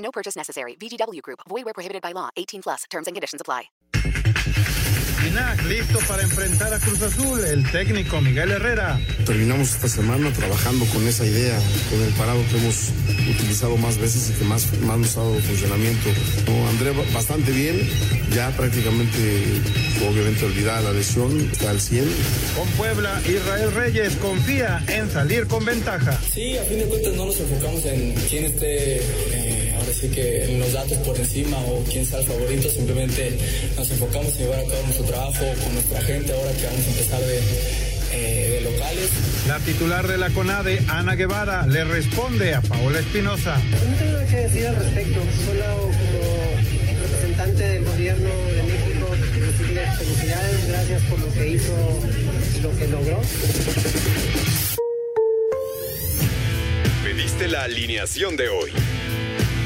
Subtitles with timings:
[0.00, 0.74] No purchase necessary.
[0.74, 1.40] VGW Group.
[1.48, 2.30] Void where prohibited by law.
[2.36, 2.84] 18 plus.
[2.90, 3.70] Terms and conditions apply.
[5.22, 8.98] Ginac, listo para enfrentar a Cruz Azul, el técnico Miguel Herrera.
[9.26, 11.58] Terminamos esta semana trabajando con esa idea,
[11.90, 12.88] con el parado que hemos
[13.28, 16.08] utilizado más veces y que más, más nos ha dado funcionamiento.
[16.46, 17.86] No, André bastante bien,
[18.34, 19.60] ya prácticamente,
[20.08, 22.04] obviamente olvidada la lesión, está al 100.
[22.56, 26.18] Con Puebla, Israel Reyes confía en salir con ventaja.
[26.32, 28.96] Sí, a fin de cuentas no nos enfocamos en quién esté...
[28.96, 29.59] Eh,
[29.90, 33.36] ahora sí que en los datos por encima o quién sea el favorito, simplemente
[33.76, 36.90] nos enfocamos en llevar a cabo nuestro trabajo con nuestra gente ahora que vamos a
[36.90, 37.38] empezar de,
[38.12, 39.10] eh, de locales.
[39.48, 43.56] La titular de la CONADE, Ana Guevara, le responde a Paola Espinosa.
[43.58, 49.06] No tengo nada que decir al respecto, solo como representante del gobierno de México,
[49.98, 52.00] felicidades, gracias por lo que hizo
[52.56, 53.20] y lo que logró.
[57.02, 58.70] Pediste la alineación de hoy.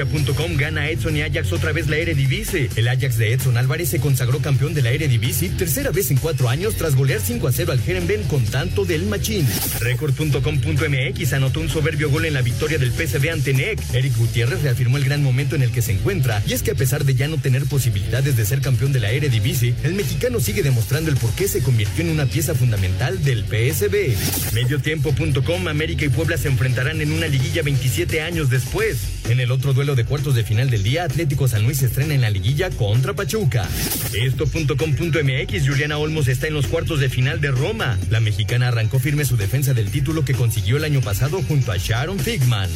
[0.00, 2.70] Cancha.com gana a Edson y Ajax otra vez la Eredivisie.
[2.76, 6.48] El Ajax de Edson Álvarez se consagró campeón de la Eredivisie tercera vez en cuatro
[6.48, 9.46] años tras golear 5 a 0 al Jerenben con tanto del Machín.
[9.80, 13.78] Record.com.mx anotó un soberbio gol en la victoria del PSV ante NEC.
[13.92, 16.74] Eric Gutiérrez reafirmó el gran momento en el que se encuentra y es que a
[16.74, 20.62] pesar de ya no tener posibilidades de ser campeón de la Eredivisie, el mexicano sigue
[20.62, 24.54] demostrando el por qué se convirtió en una pieza fundamental del PSV.
[24.54, 28.98] Mediotiempo.com América y Puebla se enfrentarán en una liguilla 27 años después.
[29.28, 32.20] En el otro duelo de cuartos de final del día, Atlético San Luis estrena en
[32.20, 33.68] la liguilla contra Pachuca.
[34.12, 37.98] Esto.com.mx, Juliana Olmos está en los cuartos de final de Roma.
[38.10, 41.76] La mexicana arrancó firme su defensa del título que consiguió el año pasado junto a
[41.76, 42.70] Sharon Figman.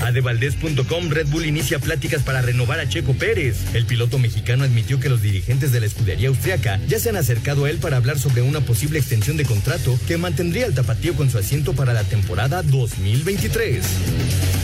[0.00, 3.74] Adevaldez.com, Red Bull inicia pláticas para renovar a Checo Pérez.
[3.74, 7.64] El piloto mexicano admitió que los dirigentes de la escudería austriaca ya se han acercado
[7.64, 11.30] a él para hablar sobre una posible extensión de contrato que mantendría al tapatío con
[11.30, 14.61] su asiento para la temporada 2023.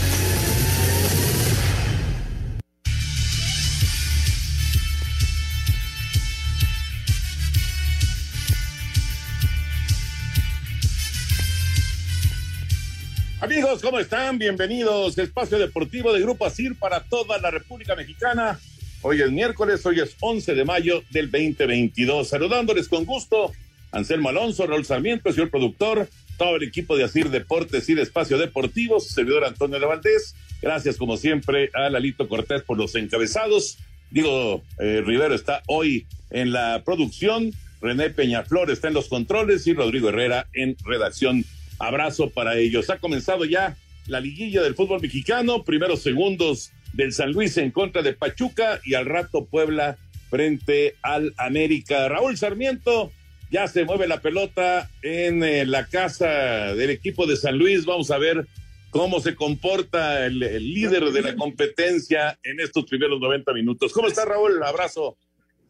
[13.58, 14.38] Amigos, ¿cómo están?
[14.38, 18.56] Bienvenidos Espacio Deportivo de Grupo ASIR para toda la República Mexicana.
[19.02, 22.28] Hoy es miércoles, hoy es 11 de mayo del 2022.
[22.28, 23.50] Saludándoles con gusto,
[23.90, 28.38] Anselmo Alonso, Raúl Sarmiento, señor productor, todo el equipo de ASIR Deportes y de Espacio
[28.38, 30.36] Deportivo, su servidor Antonio de Valdés.
[30.62, 33.78] Gracias, como siempre, a Lalito Cortés por los encabezados.
[34.12, 37.50] Diego eh, Rivero está hoy en la producción,
[37.82, 41.44] René Peñaflor está en los controles y Rodrigo Herrera en redacción
[41.78, 42.90] Abrazo para ellos.
[42.90, 48.02] Ha comenzado ya la liguilla del fútbol mexicano, primeros segundos del San Luis en contra
[48.02, 49.98] de Pachuca y al rato Puebla
[50.30, 52.08] frente al América.
[52.08, 53.12] Raúl Sarmiento,
[53.50, 57.84] ya se mueve la pelota en eh, la casa del equipo de San Luis.
[57.84, 58.46] Vamos a ver
[58.90, 63.92] cómo se comporta el, líder de la competencia en estos primeros 90 minutos.
[63.92, 64.62] ¿Cómo está Raúl?
[64.62, 65.16] Abrazo.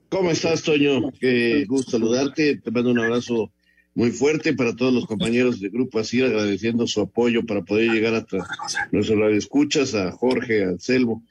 [0.08, 1.12] ¿Cómo estás, Toño?
[1.20, 2.56] Qué gusto saludarte.
[2.56, 3.52] Te mando un abrazo
[3.98, 8.14] muy fuerte para todos los compañeros del Grupo Asir, agradeciendo su apoyo para poder llegar
[8.14, 8.46] hasta
[8.92, 11.24] nuestro radio escuchas, a Jorge, a Selvo,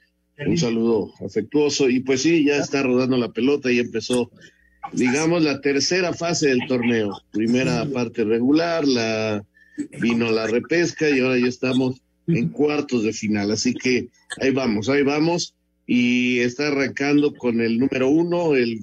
[0.46, 1.88] un saludo afectuoso.
[1.88, 4.30] Y pues sí, ya está rodando la pelota y empezó,
[4.92, 7.18] digamos, la tercera fase del torneo.
[7.32, 9.42] Primera parte regular, la
[9.98, 13.50] vino la repesca y ahora ya estamos en cuartos de final.
[13.50, 14.08] Así que
[14.42, 15.54] ahí vamos, ahí vamos.
[15.86, 18.80] Y está arrancando con el número uno, el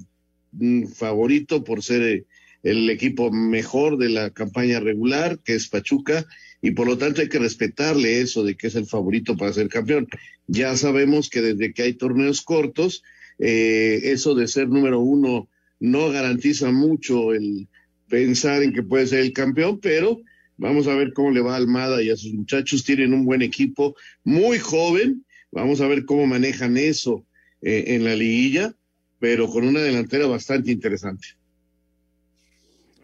[0.50, 2.26] mm, favorito por ser
[2.66, 6.26] el equipo mejor de la campaña regular, que es Pachuca,
[6.60, 9.68] y por lo tanto hay que respetarle eso de que es el favorito para ser
[9.68, 10.08] campeón.
[10.48, 13.04] Ya sabemos que desde que hay torneos cortos,
[13.38, 15.48] eh, eso de ser número uno
[15.78, 17.68] no garantiza mucho el
[18.08, 20.20] pensar en que puede ser el campeón, pero
[20.56, 22.84] vamos a ver cómo le va a Almada y a sus muchachos.
[22.84, 25.24] Tienen un buen equipo, muy joven.
[25.52, 27.24] Vamos a ver cómo manejan eso
[27.62, 28.74] eh, en la liguilla,
[29.20, 31.28] pero con una delantera bastante interesante.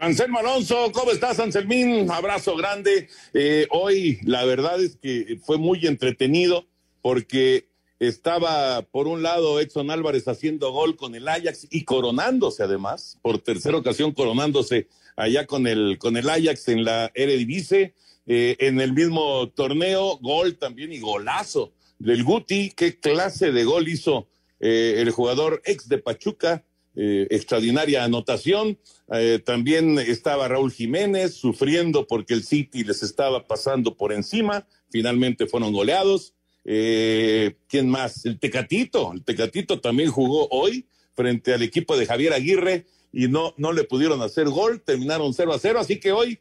[0.03, 2.11] Anselmo Alonso, ¿cómo estás, Anselmín?
[2.11, 3.09] Abrazo grande.
[3.35, 6.67] Eh, hoy la verdad es que fue muy entretenido
[7.03, 7.69] porque
[8.01, 13.39] estaba por un lado Edson Álvarez haciendo gol con el Ajax y coronándose además, por
[13.39, 17.95] tercera ocasión coronándose allá con el, con el Ajax en la Eredivisie,
[18.27, 23.87] eh, en el mismo torneo, gol también y golazo del Guti, qué clase de gol
[23.87, 24.27] hizo
[24.59, 28.79] eh, el jugador ex de Pachuca, eh, extraordinaria anotación.
[29.13, 34.67] Eh, también estaba Raúl Jiménez sufriendo porque el City les estaba pasando por encima.
[34.91, 36.35] Finalmente fueron goleados.
[36.65, 38.27] Eh, ¿Quién más?
[38.27, 39.13] El Tecatito.
[39.15, 43.85] El Tecatito también jugó hoy frente al equipo de Javier Aguirre y no, no le
[43.85, 44.83] pudieron hacer gol.
[44.83, 45.81] Terminaron 0 a 0.
[45.81, 46.39] Así que hoy,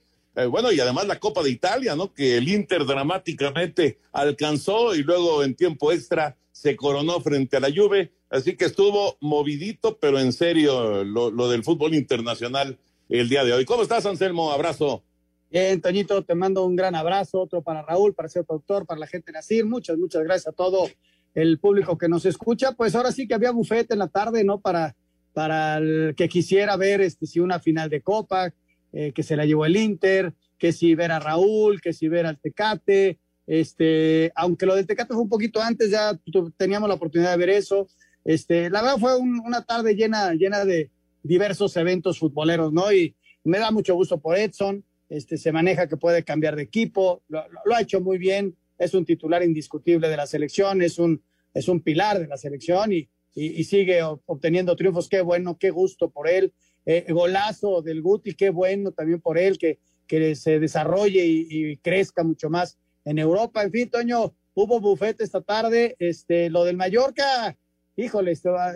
[0.49, 2.13] bueno, y además la Copa de Italia, ¿no?
[2.13, 7.71] Que el Inter dramáticamente alcanzó y luego en tiempo extra se coronó frente a la
[7.73, 12.77] Juve Así que estuvo movidito, pero en serio, lo, del fútbol internacional
[13.09, 13.65] el día de hoy.
[13.65, 14.53] ¿Cómo estás, Anselmo?
[14.53, 15.03] Abrazo.
[15.51, 19.07] Bien, Toñito, te mando un gran abrazo, otro para Raúl, para ser productor, para la
[19.07, 19.65] gente de Nacir.
[19.65, 20.87] Muchas, muchas gracias a todo
[21.35, 22.71] el público que nos escucha.
[22.71, 24.61] Pues ahora sí que había bufete en la tarde, ¿no?
[24.61, 24.95] Para,
[25.33, 28.53] para el que quisiera ver este, si una final de Copa,
[28.93, 32.25] eh, que se la llevó el Inter, que si ver a Raúl, que si ver
[32.25, 33.19] al Tecate.
[33.45, 36.17] Este, aunque lo del Tecate fue un poquito antes, ya
[36.55, 37.89] teníamos la oportunidad de ver eso.
[38.23, 40.89] Este, la verdad fue una tarde llena, llena de
[41.23, 42.91] diversos eventos futboleros, ¿no?
[42.91, 47.23] Y me da mucho gusto por Edson, este, se maneja que puede cambiar de equipo,
[47.27, 47.43] lo,
[47.75, 51.21] ha hecho muy bien, es un titular indiscutible de la selección, es un,
[51.53, 56.09] es un pilar de la selección y, y, sigue obteniendo triunfos, qué bueno, qué gusto
[56.09, 56.53] por él,
[56.85, 61.77] eh, golazo del Guti, qué bueno también por él, que, que se desarrolle y, y,
[61.77, 63.63] crezca mucho más en Europa.
[63.63, 67.57] En fin, Toño, hubo bufete esta tarde, este, lo del Mallorca,
[67.95, 68.35] híjole,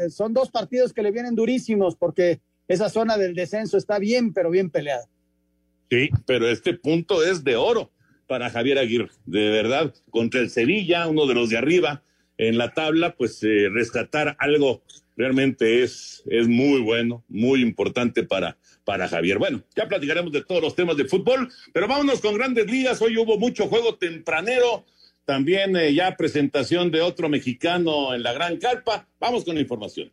[0.09, 4.49] son dos partidos que le vienen durísimos porque esa zona del descenso está bien, pero
[4.49, 5.07] bien peleada.
[5.89, 7.91] Sí, pero este punto es de oro
[8.27, 12.03] para Javier Aguirre, de verdad, contra el Sevilla, uno de los de arriba
[12.37, 14.81] en la tabla, pues eh, rescatar algo
[15.15, 19.37] realmente es, es muy bueno, muy importante para, para Javier.
[19.37, 23.01] Bueno, ya platicaremos de todos los temas de fútbol, pero vámonos con grandes ligas.
[23.01, 24.85] Hoy hubo mucho juego tempranero
[25.25, 29.07] también eh, ya presentación de otro mexicano en la Gran Carpa.
[29.19, 30.11] Vamos con la información.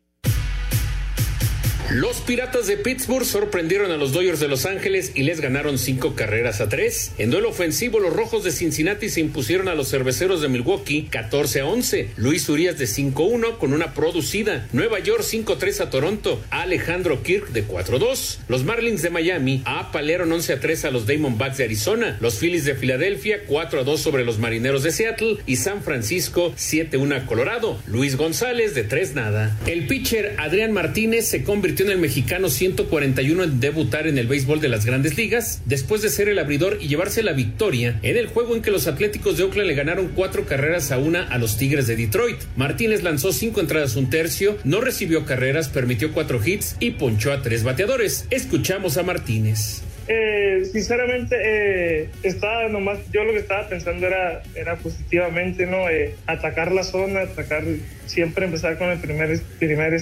[1.91, 6.15] Los Piratas de Pittsburgh sorprendieron a los Dodgers de Los Ángeles y les ganaron cinco
[6.15, 7.11] carreras a tres.
[7.17, 11.59] En duelo ofensivo, los Rojos de Cincinnati se impusieron a los Cerveceros de Milwaukee 14
[11.59, 12.11] a 11.
[12.15, 14.67] Luis Urias de 5-1 con una producida.
[14.71, 16.41] Nueva York 5-3 a Toronto.
[16.51, 18.37] Alejandro Kirk de 4-2.
[18.47, 22.17] Los Marlins de Miami apalearon 11 a 3 a los Diamondbacks de Arizona.
[22.21, 26.53] Los Phillies de Filadelfia 4 a 2 sobre los Marineros de Seattle y San Francisco
[26.57, 27.77] 7-1 a Colorado.
[27.87, 29.59] Luis González de 3 nada.
[29.67, 34.69] El pitcher Adrián Martínez se convirtió el mexicano 141 en debutar en el béisbol de
[34.69, 38.55] las grandes ligas, después de ser el abridor y llevarse la victoria en el juego
[38.55, 41.87] en que los Atléticos de Oakland le ganaron cuatro carreras a una a los Tigres
[41.87, 42.37] de Detroit.
[42.55, 47.41] Martínez lanzó cinco entradas un tercio, no recibió carreras, permitió cuatro hits y ponchó a
[47.41, 48.27] tres bateadores.
[48.29, 49.81] Escuchamos a Martínez.
[50.07, 55.89] Eh, sinceramente, eh, estaba nomás, yo lo que estaba pensando era, era positivamente, ¿no?
[55.89, 57.63] Eh, atacar la zona, atacar,
[58.05, 59.93] siempre empezar con el primer, primer.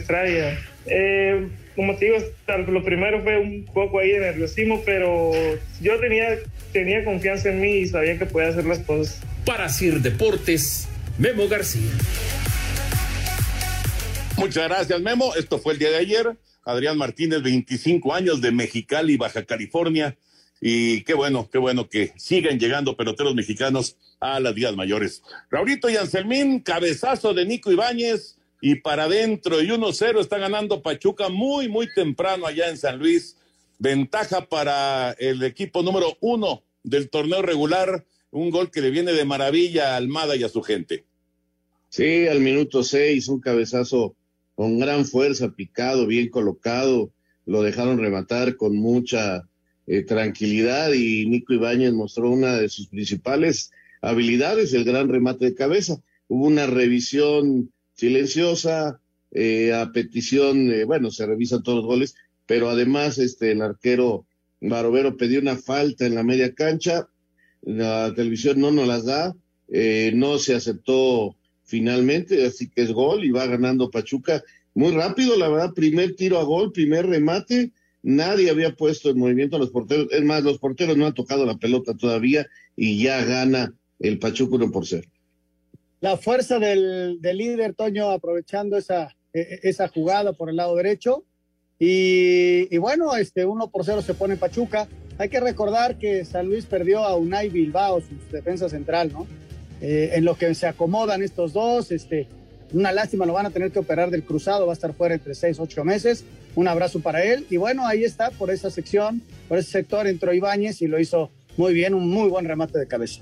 [0.87, 2.17] Eh, como te digo,
[2.67, 5.31] lo primero fue un poco ahí de nerviosismo, pero
[5.81, 6.39] yo tenía,
[6.71, 9.21] tenía confianza en mí y sabía que podía hacer las cosas.
[9.45, 10.87] Para Sir Deportes,
[11.17, 11.91] Memo García.
[14.37, 15.33] Muchas gracias, Memo.
[15.35, 16.35] Esto fue el día de ayer.
[16.65, 20.15] Adrián Martínez, 25 años de Mexicali, Baja California.
[20.59, 25.23] Y qué bueno, qué bueno que siguen llegando peloteros mexicanos a las días mayores.
[25.49, 31.29] Raulito y Anselmín, cabezazo de Nico Ibáñez y para adentro y 1-0 está ganando Pachuca
[31.29, 33.35] muy, muy temprano allá en San Luis.
[33.79, 38.05] Ventaja para el equipo número uno del torneo regular.
[38.29, 41.05] Un gol que le viene de maravilla a Almada y a su gente.
[41.89, 44.15] Sí, al minuto seis, un cabezazo
[44.55, 47.11] con gran fuerza, picado, bien colocado.
[47.47, 49.49] Lo dejaron rematar con mucha
[49.87, 55.55] eh, tranquilidad y Nico Ibáñez mostró una de sus principales habilidades, el gran remate de
[55.55, 55.99] cabeza.
[56.27, 62.15] Hubo una revisión silenciosa, eh, a petición, eh, bueno, se revisan todos los goles,
[62.47, 64.25] pero además este, el arquero
[64.59, 67.07] Barovero pidió una falta en la media cancha,
[67.61, 69.35] la televisión no nos las da,
[69.71, 74.43] eh, no se aceptó finalmente, así que es gol y va ganando Pachuca
[74.73, 79.57] muy rápido, la verdad, primer tiro a gol, primer remate, nadie había puesto en movimiento
[79.57, 80.07] a los porteros.
[80.09, 84.55] Es más, los porteros no han tocado la pelota todavía y ya gana el Pachuca
[84.55, 85.07] 1 por 0.
[86.01, 91.23] La fuerza del, líder, Toño, aprovechando esa, e, e, esa jugada por el lado derecho.
[91.77, 94.87] Y, y, bueno, este 1 por 0 se pone Pachuca.
[95.19, 99.27] Hay que recordar que San Luis perdió a Unai Bilbao, su defensa central, ¿no?
[99.79, 102.27] Eh, en lo que se acomodan estos dos, este,
[102.73, 105.35] una lástima, lo van a tener que operar del cruzado, va a estar fuera entre
[105.35, 106.23] 6, 8 meses.
[106.55, 107.45] Un abrazo para él.
[107.51, 111.29] Y bueno, ahí está, por esa sección, por ese sector entró Ibáñez y lo hizo
[111.57, 113.21] muy bien, un muy buen remate de cabeza.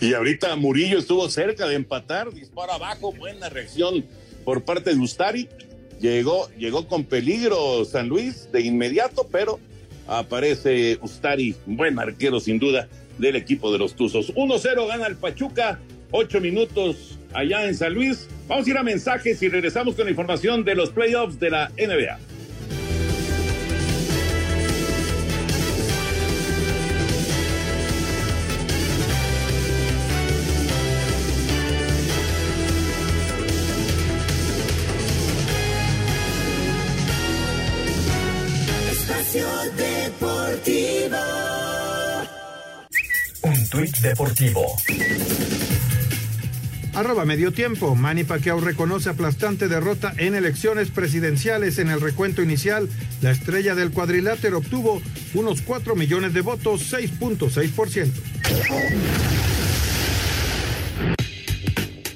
[0.00, 4.04] Y ahorita Murillo estuvo cerca de empatar, dispara abajo, buena reacción
[4.44, 5.48] por parte de Ustari.
[6.00, 9.58] Llegó, llegó con peligro San Luis de inmediato, pero
[10.06, 14.34] aparece Ustari, buen arquero sin duda del equipo de los Tuzos.
[14.34, 15.80] 1-0 gana el Pachuca,
[16.10, 18.28] 8 minutos allá en San Luis.
[18.48, 21.70] Vamos a ir a mensajes y regresamos con la información de los playoffs de la
[21.76, 22.18] NBA.
[44.04, 44.76] Deportivo.
[46.94, 47.96] Arroba medio tiempo.
[47.96, 51.78] Manny reconoce aplastante derrota en elecciones presidenciales.
[51.78, 52.88] En el recuento inicial,
[53.20, 59.53] la estrella del cuadrilátero obtuvo unos 4 millones de votos, 6.6%.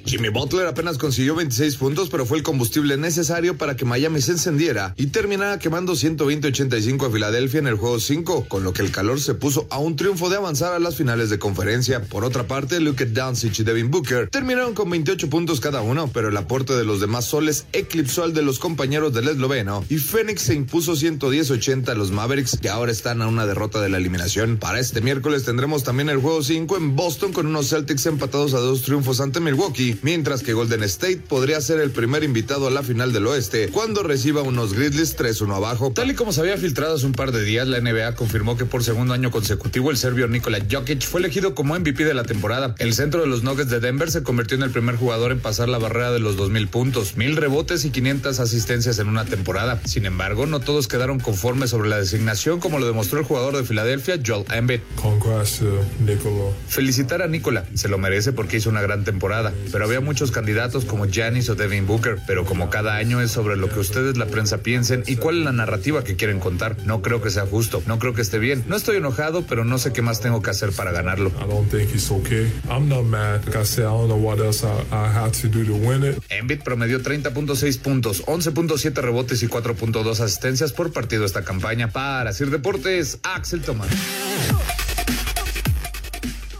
[0.08, 4.32] Jimmy Butler apenas consiguió 26 puntos, pero fue el combustible necesario para que Miami se
[4.32, 8.90] encendiera y terminara quemando 120-85 a Filadelfia en el juego 5, con lo que el
[8.90, 12.00] calor se puso a un triunfo de avanzar a las finales de conferencia.
[12.00, 16.28] Por otra parte, Luke Doncic y Devin Booker terminaron con 28 puntos cada uno, pero
[16.28, 20.40] el aporte de los demás soles eclipsó al de los compañeros del esloveno y Phoenix
[20.40, 24.56] se impuso 110-80 a los Mavericks, que ahora están a una derrota de la eliminación.
[24.56, 28.58] Para este miércoles tendremos también el juego 5 en Boston con unos Celtics empatados a
[28.58, 32.82] dos triunfos ante Milwaukee mientras que Golden State podría ser el primer invitado a la
[32.82, 35.92] final del oeste cuando reciba unos Grizzlies 3-1 abajo.
[35.94, 38.64] Tal y como se había filtrado hace un par de días, la NBA confirmó que
[38.64, 42.74] por segundo año consecutivo el serbio Nikola Jokic fue elegido como MVP de la temporada.
[42.78, 45.68] El centro de los Nuggets de Denver se convirtió en el primer jugador en pasar
[45.68, 49.80] la barrera de los 2000 puntos, mil rebotes y 500 asistencias en una temporada.
[49.84, 53.64] Sin embargo, no todos quedaron conformes sobre la designación como lo demostró el jugador de
[53.64, 54.80] Filadelfia, Joel Embiid.
[55.00, 55.62] Congrats,
[56.00, 56.54] Nicola.
[56.68, 60.84] Felicitar a Nikola, se lo merece porque hizo una gran temporada, pero había muchos candidatos
[60.84, 64.26] como Janis o Devin Booker, pero como cada año es sobre lo que ustedes la
[64.26, 66.76] prensa piensen y cuál es la narrativa que quieren contar.
[66.84, 68.64] No creo que sea justo, no creo que esté bien.
[68.68, 71.32] No estoy enojado, pero no sé qué más tengo que hacer para ganarlo.
[76.28, 81.88] Embiid promedió 30.6 puntos, 11.7 rebotes y 4.2 asistencias por partido esta campaña.
[81.88, 83.88] Para Sir Deportes, Axel Tomás.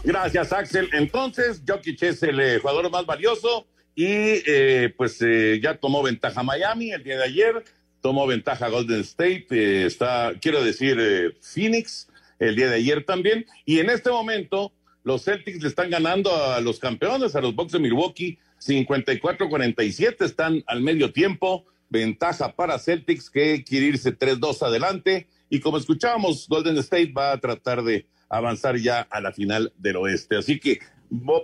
[0.09, 0.89] Gracias, Axel.
[0.93, 6.41] Entonces, Jokic es el eh, jugador más valioso y eh, pues eh, ya tomó ventaja
[6.41, 7.63] Miami el día de ayer,
[8.01, 12.07] tomó ventaja Golden State, está, quiero decir, Phoenix
[12.39, 13.45] el día de ayer también.
[13.65, 14.73] Y en este momento,
[15.03, 20.63] los Celtics le están ganando a los campeones, a los Bucks de Milwaukee, 54-47, están
[20.65, 21.67] al medio tiempo.
[21.87, 25.27] Ventaja para Celtics que quiere irse 3-2 adelante.
[25.51, 29.97] Y como escuchábamos, Golden State va a tratar de avanzar ya a la final del
[29.97, 30.37] oeste.
[30.37, 30.79] Así que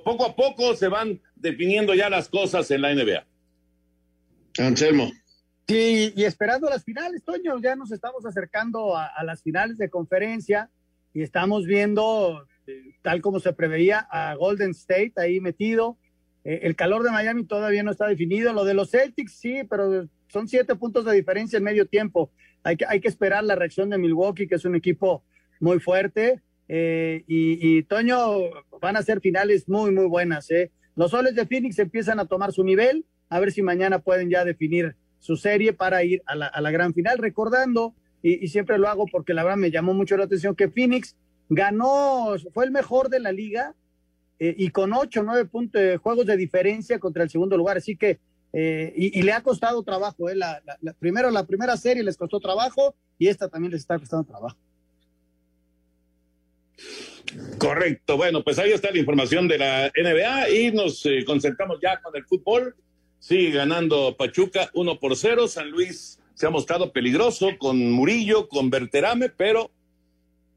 [0.04, 3.26] poco a poco se van definiendo ya las cosas en la NBA.
[4.60, 5.12] Anselmo.
[5.68, 10.70] Sí, y esperando las finales, Toño, ya nos estamos acercando a, las finales de conferencia
[11.14, 15.98] y estamos viendo, eh, tal como se preveía, a Golden State ahí metido.
[16.44, 18.54] Eh, el calor de Miami todavía no está definido.
[18.54, 22.32] Lo de los Celtics sí, pero son siete puntos de diferencia en medio tiempo.
[22.64, 25.24] Hay que, hay que esperar la reacción de Milwaukee, que es un equipo
[25.60, 26.42] muy fuerte.
[26.68, 28.50] Eh, y, Toño
[28.82, 30.50] van a ser finales muy, muy buenas.
[30.52, 30.72] ¿eh?
[30.96, 34.46] Los soles de Phoenix empiezan a tomar su nivel, a ver si mañana pueden ya
[34.46, 39.34] definir su serie para ir a la, gran final, recordando, y, siempre lo hago porque
[39.34, 41.16] la verdad me llamó mucho la atención que Phoenix
[41.50, 43.76] ganó, fue el mejor de la liga
[44.40, 48.20] eh, y con ocho, nueve puntos, juegos de diferencia contra el segundo lugar, así que,
[48.54, 50.62] y, le ha costado trabajo, la,
[51.00, 54.58] primero la primera serie les costó trabajo y esta también les está costando trabajo.
[57.58, 58.18] Correcto.
[58.18, 62.16] Bueno, pues ahí está la información de la NBA y nos eh, concentramos ya con
[62.16, 62.76] el fútbol.
[63.20, 65.48] Sigue ganando Pachuca 1 por 0.
[65.48, 69.72] San Luis se ha mostrado peligroso con Murillo, con Berterame, pero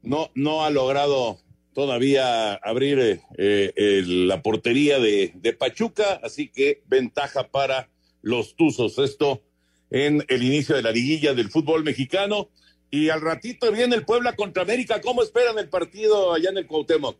[0.01, 1.39] no, no ha logrado
[1.73, 7.89] todavía abrir eh, eh, la portería de, de Pachuca, así que ventaja para
[8.21, 8.97] los Tuzos.
[8.99, 9.41] Esto
[9.89, 12.49] en el inicio de la liguilla del fútbol mexicano.
[12.91, 14.99] Y al ratito viene el Puebla contra América.
[15.01, 17.17] ¿Cómo esperan el partido allá en el Cuauhtémoc?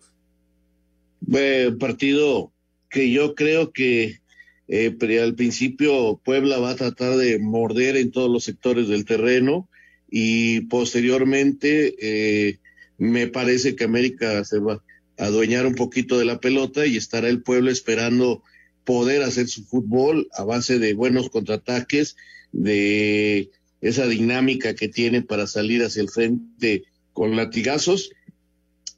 [1.32, 2.52] Eh, partido
[2.90, 4.20] que yo creo que
[4.68, 9.70] eh, al principio Puebla va a tratar de morder en todos los sectores del terreno
[10.10, 12.60] y posteriormente eh,
[12.98, 14.84] me parece que América se va
[15.18, 18.44] a adueñar un poquito de la pelota y estará el pueblo esperando
[18.86, 22.16] poder hacer su fútbol a base de buenos contraataques,
[22.52, 26.84] de esa dinámica que tiene para salir hacia el frente
[27.14, 28.12] con latigazos.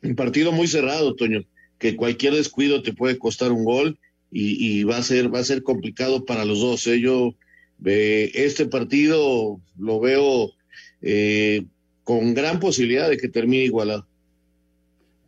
[0.03, 1.43] Un partido muy cerrado, Toño,
[1.77, 4.00] que cualquier descuido te puede costar un gol
[4.33, 6.88] y, va a ser va a ser complicado para los dos.
[6.88, 7.00] ¿eh?
[7.00, 7.35] Yo
[7.85, 10.51] eh, este partido lo veo
[11.01, 11.65] eh,
[12.03, 14.07] con gran posibilidad de que termine igualado.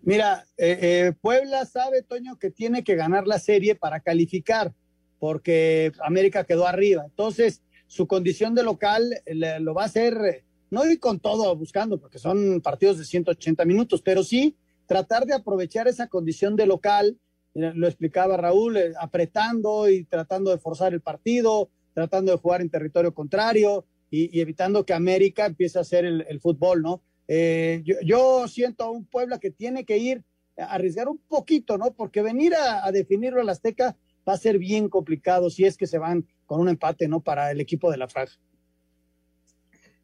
[0.04, 4.74] Mira, eh, Puebla sabe, Toño, que tiene que ganar la serie para calificar,
[5.18, 7.04] porque América quedó arriba.
[7.06, 9.22] Entonces, su condición de local
[9.60, 14.02] lo va a hacer, no ir con todo buscando, porque son partidos de 180 minutos,
[14.02, 17.18] pero sí tratar de aprovechar esa condición de local,
[17.54, 23.14] lo explicaba Raúl, apretando y tratando de forzar el partido, tratando de jugar en territorio
[23.14, 27.02] contrario, y, evitando que América empiece a hacer el, fútbol, ¿no?
[27.28, 30.24] Eh, yo, siento a un Puebla que tiene que ir
[30.56, 31.94] a arriesgar un poquito, ¿no?
[31.94, 33.98] Porque venir a, definirlo al Azteca
[34.28, 37.20] va a ser bien complicado si es que se van con un empate, ¿no?
[37.20, 38.38] Para el equipo de la franja.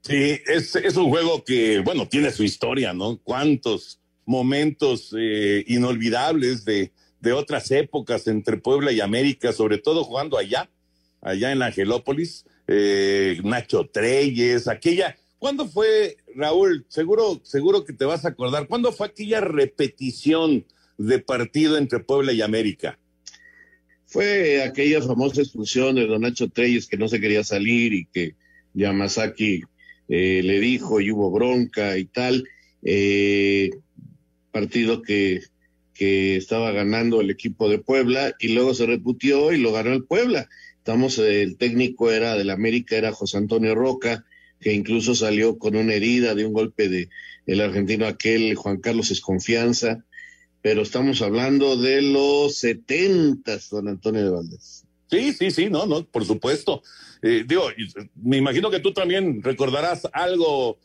[0.01, 3.19] Sí, es, un juego que, bueno, tiene su historia, ¿no?
[3.21, 10.39] Cuántos momentos eh, inolvidables de, de otras épocas entre Puebla y América, sobre todo jugando
[10.39, 10.71] allá,
[11.21, 15.15] allá en Angelópolis eh, Nacho Treyes, aquella.
[15.37, 16.87] ¿Cuándo fue, Raúl?
[16.89, 18.67] Seguro, seguro que te vas a acordar.
[18.67, 20.65] ¿Cuándo fue aquella repetición
[20.97, 22.97] de partido entre Puebla y América?
[24.09, 28.35] Fue aquella famosa expulsión de Don Nacho Treyes que no se quería salir y que
[28.73, 29.61] Yamazaki
[30.07, 32.43] eh, le dijo y hubo bronca y tal.
[32.81, 33.69] Eh,
[34.51, 35.41] partido que,
[35.93, 40.05] que estaba ganando el equipo de Puebla y luego se reputió y lo ganó el
[40.05, 40.49] Puebla.
[40.77, 44.25] Estamos, el técnico era del América, era José Antonio Roca,
[44.59, 47.09] que incluso salió con una herida de un golpe de
[47.45, 50.03] el argentino aquel Juan Carlos Esconfianza,
[50.61, 54.85] pero estamos hablando de los setentas, don Antonio de Valdés.
[55.09, 56.83] Sí, sí, sí, no, no, por supuesto.
[57.21, 57.63] Eh, digo,
[58.15, 60.77] me imagino que tú también recordarás algo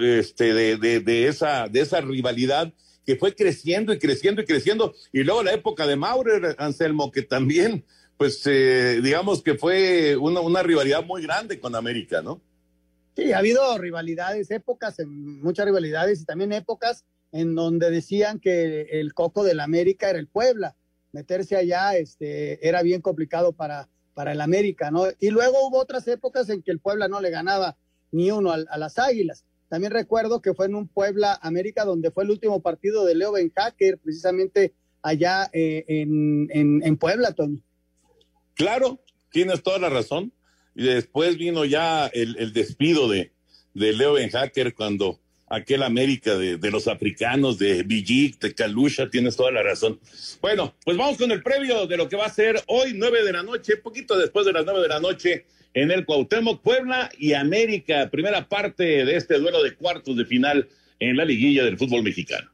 [0.00, 2.72] este, de, de, de, esa, de esa rivalidad
[3.04, 4.94] que fue creciendo y creciendo y creciendo.
[5.12, 7.84] Y luego la época de Maurer, Anselmo, que también
[8.22, 12.40] pues eh, digamos que fue una, una, rivalidad muy grande con América, ¿no?
[13.16, 19.14] Sí, ha habido rivalidades, épocas, muchas rivalidades y también épocas en donde decían que el
[19.14, 20.76] coco del América era el Puebla.
[21.12, 25.06] Meterse allá este, era bien complicado para, para el América, ¿no?
[25.18, 27.76] Y luego hubo otras épocas en que el Puebla no le ganaba
[28.10, 29.44] ni uno a, las Águilas.
[29.68, 33.32] También recuerdo que fue en un Puebla América donde fue el último partido de Leo
[33.32, 37.62] Ben Hacker, precisamente allá eh, en, en, en Puebla, Tony.
[38.54, 40.32] Claro, tienes toda la razón.
[40.74, 43.32] Y después vino ya el, despido de,
[43.74, 45.20] de Leo Hacker cuando
[45.52, 50.00] aquel América de, los africanos, de Villic, de Calusha, tienes toda la razón.
[50.40, 53.32] Bueno, pues vamos con el previo de lo que va a ser hoy, nueve de
[53.32, 57.34] la noche, poquito después de las nueve de la noche, en el Cuauhtémoc, Puebla y
[57.34, 62.02] América, primera parte de este duelo de cuartos de final en la liguilla del fútbol
[62.02, 62.50] mexicano.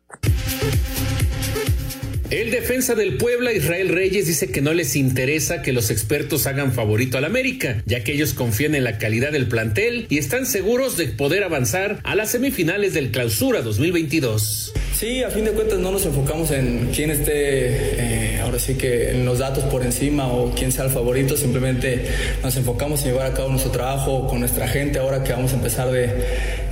[2.31, 6.75] El defensa del Puebla, Israel Reyes, dice que no les interesa que los expertos hagan
[6.75, 10.99] favorito al América, ya que ellos confían en la calidad del plantel y están seguros
[10.99, 14.75] de poder avanzar a las semifinales del Clausura 2022.
[14.99, 19.13] Sí, a fin de cuentas no nos enfocamos en quién esté, eh, ahora sí que
[19.13, 22.05] en los datos por encima o quién sea el favorito, simplemente
[22.43, 25.55] nos enfocamos en llevar a cabo nuestro trabajo con nuestra gente ahora que vamos a
[25.55, 26.11] empezar de,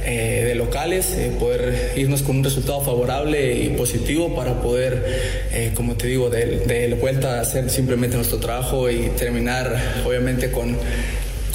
[0.05, 6.07] eh, locales, eh, poder irnos con un resultado favorable y positivo para poder, como te
[6.09, 10.77] digo, de, de vuelta a hacer simplemente nuestro trabajo y terminar obviamente con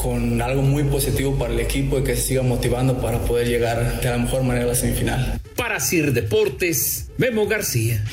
[0.01, 4.01] con algo muy positivo para el equipo y que se siga motivando para poder llegar
[4.01, 5.39] de la mejor manera a la semifinal.
[5.55, 8.03] Para Sir Deportes, Memo García.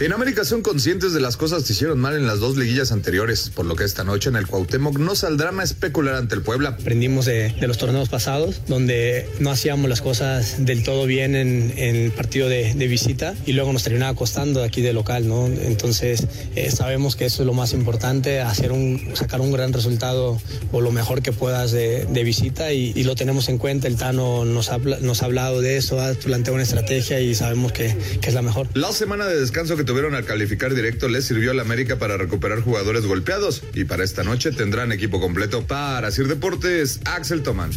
[0.00, 3.50] En América son conscientes de las cosas que hicieron mal en las dos liguillas anteriores,
[3.54, 6.70] por lo que esta noche en el Cuauhtémoc no saldrán a especular ante el Puebla.
[6.70, 12.12] Aprendimos de, los torneos pasados, donde no hacíamos las cosas del todo bien en, el
[12.12, 15.44] partido de, visita y luego nos terminaba costando aquí de local, ¿no?
[15.46, 20.40] Entonces eh, sabemos que eso es lo más importante, hacer un, sacar un gran resultado
[20.72, 23.86] o lo mejor que puedas de, visita y, lo tenemos en cuenta.
[23.86, 27.72] El Tano nos ha, nos ha hablado de eso, ha planteado una estrategia y sabemos
[27.72, 28.66] que, que es la mejor.
[28.72, 32.16] La semana de descanso que tuvieron al calificar directo les sirvió a la América para
[32.16, 37.72] recuperar jugadores golpeados y para esta noche tendrán equipo completo para Sir Deportes, Axel Tomán.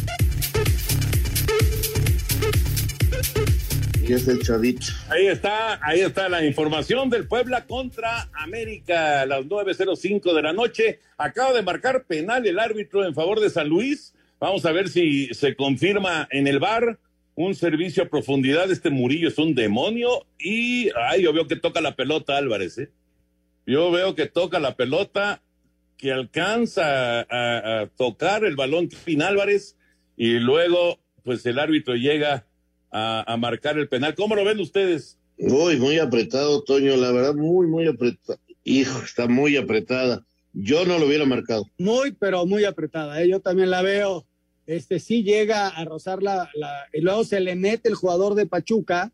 [4.06, 4.86] está el chavito.
[5.08, 10.52] Ahí está, ahí está la información del Puebla contra América a las 9.05 de la
[10.52, 11.00] noche.
[11.18, 14.14] Acaba de marcar penal el árbitro en favor de San Luis.
[14.38, 16.96] Vamos a ver si se confirma en el bar
[17.34, 18.70] un servicio a profundidad.
[18.70, 22.90] Este Murillo es un demonio y, ay, yo veo que toca la pelota Álvarez, ¿eh?
[23.66, 25.42] Yo veo que toca la pelota,
[25.96, 29.76] que alcanza a, a tocar el balón Kevin Álvarez
[30.16, 32.46] y luego, pues el árbitro llega
[32.90, 34.14] a, a marcar el penal.
[34.14, 35.18] ¿Cómo lo ven ustedes?
[35.38, 38.38] Uy, muy apretado, Toño, la verdad, muy, muy apretado.
[38.62, 40.24] Hijo, está muy apretada.
[40.52, 41.64] Yo no lo hubiera marcado.
[41.78, 43.20] Muy, pero muy apretada.
[43.20, 43.28] ¿eh?
[43.28, 44.26] Yo también la veo.
[44.66, 46.50] Este sí llega a rozar la,
[46.92, 49.12] y luego se le mete el jugador de Pachuca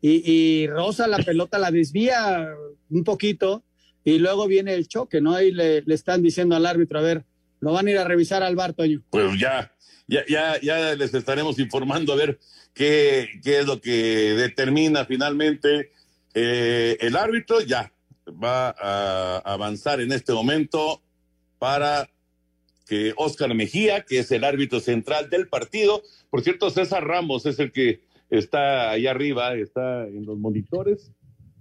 [0.00, 2.48] y, y roza la pelota, la desvía
[2.90, 3.64] un poquito
[4.04, 5.34] y luego viene el choque, ¿no?
[5.34, 7.24] Ahí le, le están diciendo al árbitro, a ver,
[7.60, 9.02] lo van a ir a revisar al bar, Toño.
[9.10, 9.72] Pues ya,
[10.06, 12.38] ya, ya, ya les estaremos informando a ver
[12.74, 15.90] qué, qué es lo que determina finalmente
[16.34, 17.60] eh, el árbitro.
[17.62, 17.90] Ya
[18.28, 21.02] va a avanzar en este momento
[21.58, 22.10] para
[22.86, 27.58] que Oscar Mejía, que es el árbitro central del partido, por cierto, César Ramos es
[27.58, 31.12] el que está allá arriba, está en los monitores.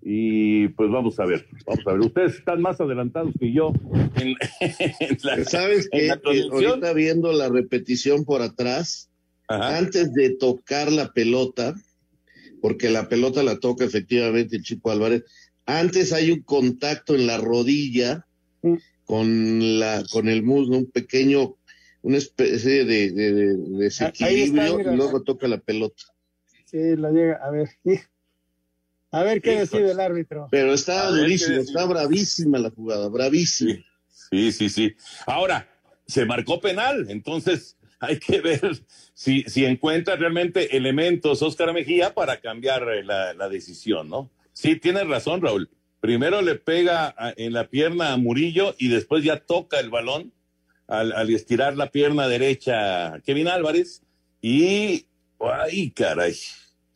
[0.06, 2.02] Y pues vamos a ver, vamos a ver.
[2.02, 3.72] Ustedes están más adelantados que yo
[4.16, 6.08] en, en la, ¿Sabes en qué?
[6.08, 6.66] la Que transmisión.
[6.72, 9.10] ahorita viendo la repetición por atrás,
[9.48, 11.76] antes de tocar la pelota,
[12.62, 15.24] porque la pelota la toca efectivamente el Chico Álvarez,
[15.66, 18.26] antes hay un contacto en la rodilla
[19.06, 21.56] con la con el muslo, un pequeño,
[22.02, 26.04] una especie de, de, de- de desequilibrio y luego toca la pelota.
[26.66, 27.70] Sí, lo llega, a ver.
[29.12, 30.48] A ver qué decide el árbitro.
[30.50, 33.84] Pero está durísimo, ¿qué está bravísima la jugada, bravísima.
[34.32, 34.96] Sí, sí, sí.
[35.28, 35.70] Ahora,
[36.08, 38.60] se marcó penal, entonces hay que ver
[39.14, 44.32] si, si encuentra realmente elementos Oscar Mejía para cambiar eh, la, la decisión, ¿no?
[44.52, 45.70] Sí, tienes razón, Raúl.
[46.04, 50.34] Primero le pega a- en la pierna a Murillo y después ya toca el balón
[50.86, 54.02] al, al estirar la pierna derecha a Kevin Álvarez
[54.42, 55.06] y,
[55.40, 56.36] ay, caray.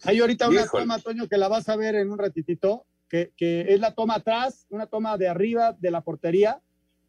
[0.04, 0.84] Hay ahorita una Híjole.
[0.84, 4.15] toma, Toño, que la vas a ver en un ratitito, que, que es la toma
[4.15, 6.60] atrás, una toma de arriba de la portería,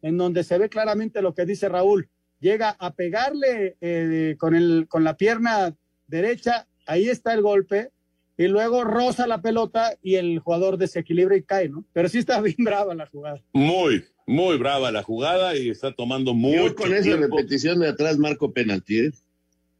[0.01, 2.07] en donde se ve claramente lo que dice Raúl.
[2.39, 5.75] Llega a pegarle eh, con, el, con la pierna
[6.07, 7.91] derecha, ahí está el golpe,
[8.39, 11.83] y luego roza la pelota y el jugador desequilibra y cae, ¿no?
[11.93, 13.41] Pero sí está bien brava la jugada.
[13.53, 17.35] Muy, muy brava la jugada y está tomando mucho Yo con esa tiempo.
[17.37, 19.11] repetición de atrás marco penalti, ¿eh?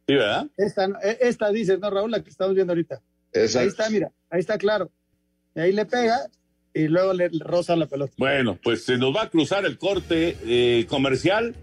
[0.06, 0.46] Sí, ¿verdad?
[0.56, 2.10] Esta, eh, esta dice, ¿no, Raúl?
[2.10, 3.00] La que estamos viendo ahorita.
[3.32, 3.60] Exacto.
[3.60, 4.90] Ahí está, mira, ahí está claro.
[5.54, 6.18] Y ahí le pega
[6.74, 8.12] y luego le roza la pelota.
[8.18, 11.54] Bueno, pues se nos va a cruzar el corte eh, comercial.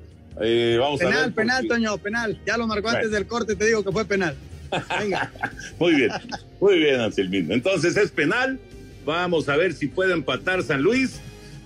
[0.42, 1.34] Eh, vamos a Penal, ver.
[1.34, 2.40] penal, porque- Toño, penal.
[2.46, 2.98] Ya lo marcó Bueno.
[2.98, 4.36] antes del corte, te digo que fue penal.
[5.80, 6.10] Muy bien,
[6.60, 7.52] muy bien, Anselmín.
[7.52, 8.60] Entonces es penal.
[9.06, 11.22] Vamos a ver si puede empatar San Luis.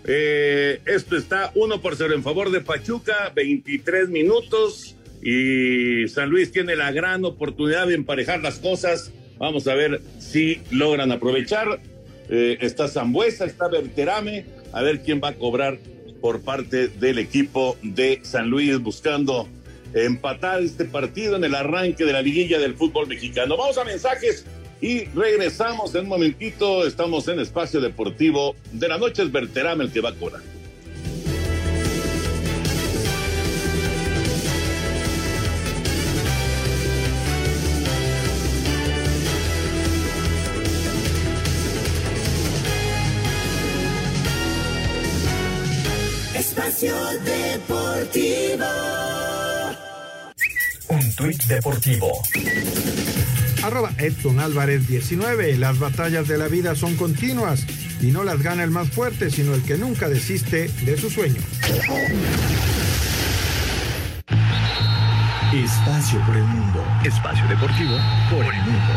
[0.06, 4.96] Eh, esto está 1 por 0 en favor de Pachuca, 23 minutos.
[5.24, 9.12] Y San Luis tiene la gran oportunidad de emparejar las cosas.
[9.38, 11.80] Vamos a ver si logran aprovechar.
[12.30, 14.46] Eh, está Zambuesa, está Berterame.
[14.72, 15.80] A ver quién va a cobrar
[16.22, 19.48] por parte del equipo de San Luis buscando
[19.94, 23.58] empatar este partido en el arranque de la liguilla del fútbol mexicano.
[23.58, 24.46] Vamos a mensajes
[24.82, 26.86] y regresamos en un momentito.
[26.86, 29.22] Estamos en Espacio Deportivo de la noche.
[29.24, 30.42] Es Berterame el que va a cobrar.
[46.34, 49.11] Espacio Deportivo.
[50.92, 52.22] Un tuit deportivo.
[53.64, 55.56] Arroba Edson Álvarez 19.
[55.56, 57.66] Las batallas de la vida son continuas
[58.02, 61.40] y no las gana el más fuerte, sino el que nunca desiste de su sueño.
[65.54, 66.82] Espacio por el mundo.
[67.04, 67.98] Espacio deportivo
[68.30, 68.94] por el mundo.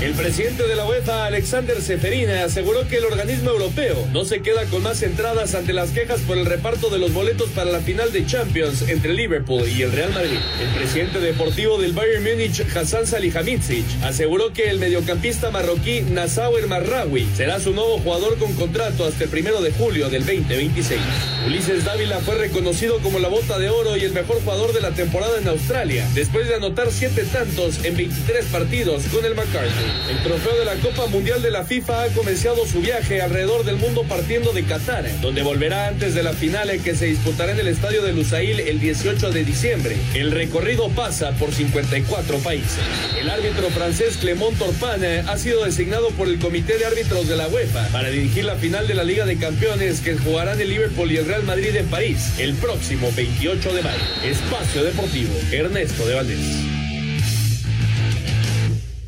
[0.00, 4.64] El presidente de la UEFA, Alexander Seferina, aseguró que el organismo europeo no se queda
[4.66, 8.12] con más entradas ante las quejas por el reparto de los boletos para la final
[8.12, 10.38] de Champions entre Liverpool y el Real Madrid.
[10.60, 17.28] El presidente deportivo del Bayern Múnich, Hassan Salihamidzic, aseguró que el mediocampista marroquí Nassauer Marraoui
[17.36, 21.00] será su nuevo jugador con contrato hasta el primero de julio del 2026.
[21.46, 24.90] Ulises Dávila fue reconocido como la bota de oro y el mejor jugador de la
[24.90, 25.73] temporada en Australia,
[26.14, 29.84] después de anotar siete tantos en 23 partidos con el McCarthy.
[30.08, 33.76] El trofeo de la Copa Mundial de la FIFA ha comenzado su viaje alrededor del
[33.76, 37.66] mundo partiendo de Qatar, donde volverá antes de la final que se disputará en el
[37.66, 39.96] estadio de Lusail el 18 de diciembre.
[40.14, 42.78] El recorrido pasa por 54 países.
[43.20, 47.36] El árbitro francés Clément Torpan eh, ha sido designado por el Comité de Árbitros de
[47.36, 51.10] la UEFA para dirigir la final de la Liga de Campeones que jugarán el Liverpool
[51.10, 54.02] y el Real Madrid en París el próximo 28 de mayo.
[54.24, 56.60] Espacio Deportivo, Ernesto de Valdés.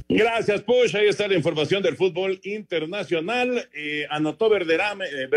[0.09, 0.97] Gracias, Push.
[0.97, 3.69] Ahí está la información del fútbol internacional.
[3.75, 5.29] Eh, anotó Verderame, eh,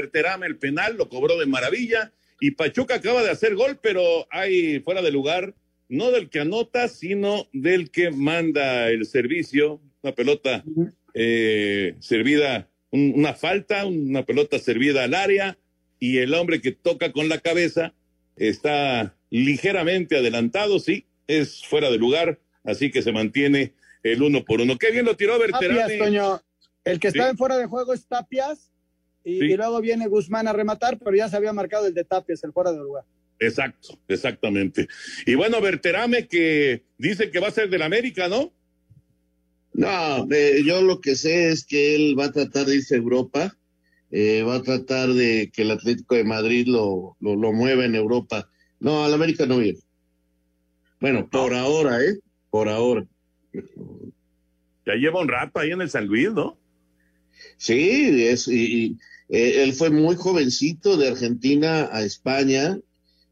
[0.46, 2.14] el penal, lo cobró de maravilla.
[2.40, 5.54] Y Pachuca acaba de hacer gol, pero hay fuera de lugar,
[5.90, 9.82] no del que anota, sino del que manda el servicio.
[10.02, 10.64] Una pelota
[11.14, 15.58] eh, servida, un- una falta, una pelota servida al área.
[16.00, 17.94] Y el hombre que toca con la cabeza
[18.38, 24.60] está ligeramente adelantado, sí, es fuera de lugar, así que se mantiene el uno por
[24.62, 24.78] uno.
[24.78, 25.98] Qué bien lo tiró Tapias, Berterame.
[25.98, 26.42] Toño.
[26.84, 27.18] El que Sí.
[27.20, 28.72] está en fuera de juego es Tapias
[29.24, 29.46] y, Sí.
[29.46, 32.52] y luego viene Guzmán a rematar, pero ya se había marcado el de Tapias, el
[32.52, 33.04] fuera de lugar.
[33.38, 34.88] Exacto, exactamente.
[35.26, 38.52] Y bueno, Berterame que dice que va a ser del América, ¿no?
[39.74, 42.98] No, eh, yo lo que sé es que él va a tratar de irse a
[42.98, 43.56] Europa,
[44.12, 47.94] eh, va a tratar de que el Atlético de Madrid lo, lo, lo mueva en
[47.96, 48.50] Europa.
[48.80, 49.80] No, al América no viene.
[51.00, 52.20] Bueno, por ahora, ¿eh?
[52.50, 53.06] Por ahora.
[54.86, 56.58] Ya lleva un rato ahí en el San Luis, ¿no?
[57.58, 58.98] Sí, es, y, y,
[59.30, 62.80] eh, él fue muy jovencito de Argentina a España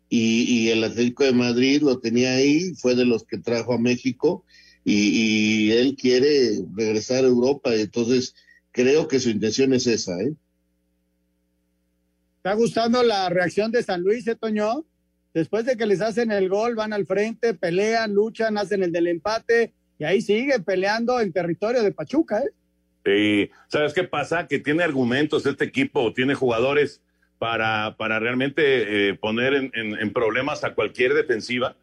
[0.09, 3.79] y, y el Atlético de Madrid lo tenía ahí, fue de los que trajo a
[3.79, 4.45] México
[4.85, 8.33] y, y él quiere regresar a Europa, entonces
[8.71, 10.33] creo que su intención es esa, ¿eh?
[12.37, 14.85] ¿Está gustando la reacción de San Luis, eh, Toño?
[15.33, 19.07] Después de que les hacen el gol, van al frente, pelean, luchan, hacen el del
[19.07, 22.49] empate y ahí sigue peleando en territorio de Pachuca, ¿eh?
[23.05, 24.47] Sí, ¿sabes qué pasa?
[24.47, 27.01] Que tiene argumentos este equipo, tiene jugadores
[27.37, 31.75] para, para realmente eh, poner en, en- en problemas a cualquier defensiva.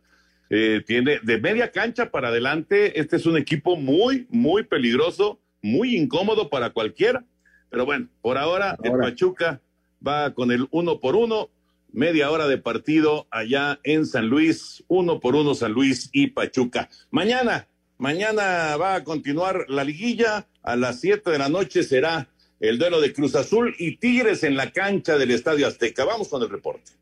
[0.50, 5.96] Eh, tiene de media cancha para adelante, este es un equipo muy, muy peligroso, muy
[5.96, 7.24] incómodo para cualquiera.
[7.70, 9.60] Pero bueno, por ahora, el Pachuca
[10.06, 11.48] va con el uno por uno,
[11.94, 16.90] media hora de partido allá en San Luis, uno por uno San Luis y Pachuca.
[17.10, 22.28] Mañana, mañana va a continuar la liguilla, a las siete de la noche será
[22.58, 26.04] el duelo de Cruz Azul y Tigres en la cancha del Estadio Azteca.
[26.04, 26.92] Vamos con el reporte.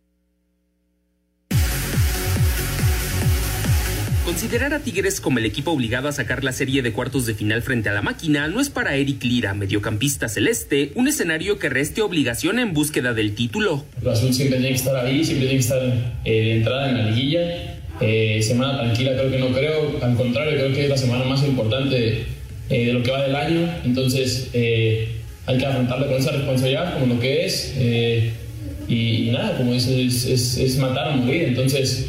[4.25, 7.61] Considerar a Tigres como el equipo obligado a sacar la serie de cuartos de final
[7.61, 12.03] frente a la máquina no es para Eric Lira, mediocampista celeste, un escenario que reste
[12.03, 13.85] obligación en búsqueda del título.
[14.01, 15.83] Cruz Azul siempre tiene que estar ahí, siempre tiene que estar
[16.25, 17.41] eh, de entrada en la liguilla.
[18.01, 21.43] Eh, semana tranquila creo que no creo, al contrario creo que es la semana más
[21.43, 22.25] importante
[22.71, 26.95] eh, de lo que va del año, entonces eh, hay que afrontarla con esa responsabilidad
[26.95, 28.33] como lo que es eh,
[28.87, 32.07] y, y nada, como dices, es, es, es matar o morir, entonces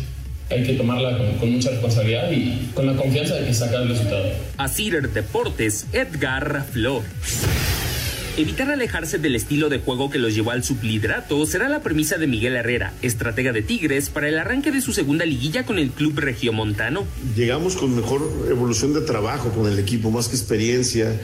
[0.50, 3.90] hay que tomarla con, con mucha responsabilidad y con la confianza de que saca el
[3.90, 4.26] resultado.
[4.58, 7.10] Asir Deportes, Edgar Flores.
[8.36, 12.26] Evitar alejarse del estilo de juego que los llevó al subliderato será la premisa de
[12.26, 16.18] Miguel Herrera, estratega de Tigres, para el arranque de su segunda liguilla con el club
[16.18, 17.06] regiomontano.
[17.36, 21.16] llegamos con mejor evolución de trabajo con el equipo, más que experiencia.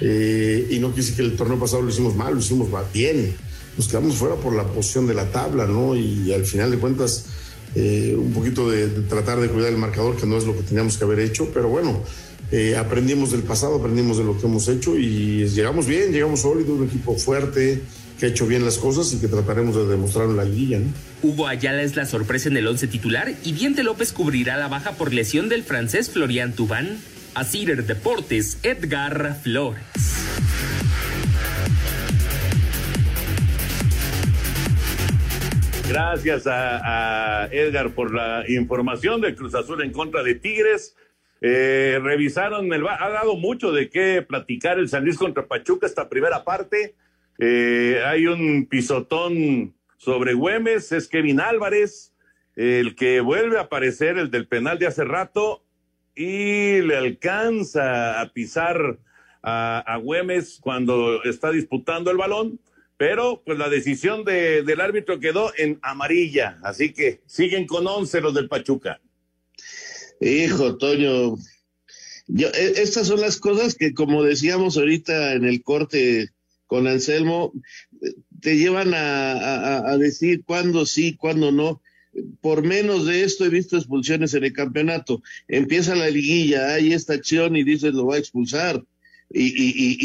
[0.00, 3.34] eh, y no decir que el torneo pasado lo hicimos mal, lo hicimos bien.
[3.76, 5.96] Nos quedamos fuera por la posición de la tabla, ¿no?
[5.96, 7.26] Y al final de cuentas,
[7.74, 10.98] eh, un poquito de, tratar de cuidar el marcador, que no es lo que teníamos
[10.98, 12.02] que haber hecho, pero bueno,
[12.50, 16.74] eh, aprendimos del pasado, aprendimos de lo que hemos hecho y llegamos bien, llegamos sólido,
[16.74, 17.82] un equipo fuerte,
[18.18, 20.92] que ha hecho bien las cosas y que trataremos de demostrarlo en la liguilla, ¿no?
[21.22, 24.92] Hugo Ayala es la sorpresa en el once titular y Diente López cubrirá la baja
[24.92, 26.98] por lesión del francés Florian Tubán.
[27.34, 29.82] Asir Deportes, Edgar Flores.
[35.92, 40.96] Gracias a, Edgar por la información de Cruz Azul en contra de Tigres.
[41.42, 46.08] Eh, revisaron, el, ha dado mucho de qué platicar el San Luis contra Pachuca esta
[46.08, 46.94] primera parte.
[47.38, 52.14] Eh, hay un pisotón sobre Güemes, es Kevin Álvarez,
[52.56, 55.62] el que vuelve a aparecer, el del penal de hace rato,
[56.14, 58.98] y le alcanza a pisar
[59.42, 62.58] a, a Güemes cuando está disputando el balón,
[63.02, 68.20] pero pues la decisión de- del árbitro quedó en amarilla, así que siguen con 11
[68.20, 69.00] los del Pachuca.
[70.20, 71.34] Hijo, Toño,
[72.28, 76.28] e- estas son las cosas que, como decíamos ahorita en el corte
[76.68, 77.52] con Anselmo,
[78.40, 81.82] te llevan a, a- a decir cuándo sí, cuándo no.
[82.40, 85.24] Por menos de esto he visto expulsiones en el campeonato.
[85.48, 88.84] Empieza la liguilla, hay esta acción y dices lo va a expulsar.
[89.34, 89.96] y, y,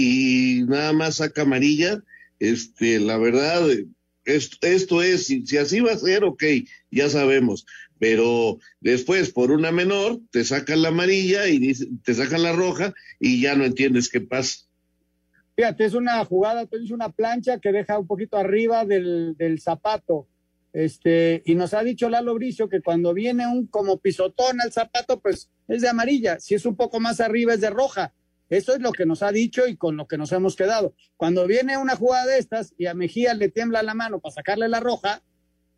[0.62, 2.01] y, nada más saca amarilla,
[2.39, 3.67] este, la verdad,
[4.26, 6.43] esto, esto es, si, así va a ser, ok,
[6.91, 7.65] ya sabemos,
[8.00, 11.73] pero después por una menor te sacan la amarilla y
[12.04, 14.67] te sacan la roja y ya no entiendes qué pasa.
[15.56, 20.28] Fíjate, es una jugada, es una plancha que deja un poquito arriba del, del zapato.
[20.71, 25.19] Este, y nos ha dicho Lalo Bricio que cuando viene un como pisotón al zapato,
[25.19, 26.39] pues es de amarilla.
[26.39, 28.13] Si es un poco más arriba, es de roja.
[28.49, 30.93] Eso es lo que nos ha dicho y con lo que nos hemos quedado.
[31.17, 34.69] Cuando viene una jugada de estas y a Mejía le tiembla la mano para sacarle
[34.69, 35.21] la roja,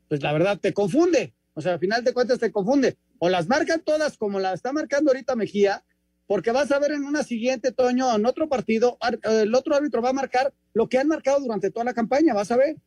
[0.07, 1.33] pues la verdad te confunde.
[1.53, 2.97] O sea, al final de cuentas te confunde.
[3.17, 5.83] O las marcan todas como la está marcando ahorita Mejía,
[6.27, 10.09] porque vas a ver en una siguiente, Toño, en otro partido, el otro árbitro va
[10.09, 12.77] a marcar lo que han marcado durante toda la campaña, vas a ver.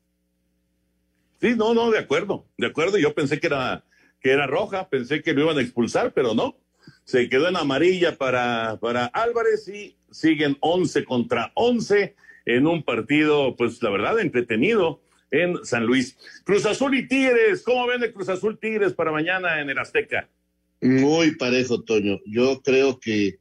[1.41, 2.99] Sí, no, no, de acuerdo, de acuerdo.
[2.99, 3.85] Yo pensé que era,
[4.21, 6.57] que era roja, pensé que lo iban a expulsar, pero no.
[7.05, 12.15] Se quedó en amarilla para, para Álvarez y siguen 11 contra 11
[12.47, 16.17] en un partido, pues la verdad, entretenido en San Luis.
[16.45, 20.29] Cruz Azul y Tigres, ¿cómo ven de Cruz Azul Tigres para mañana en el Azteca?
[20.81, 22.21] Muy parejo, Toño.
[22.27, 23.39] Yo creo que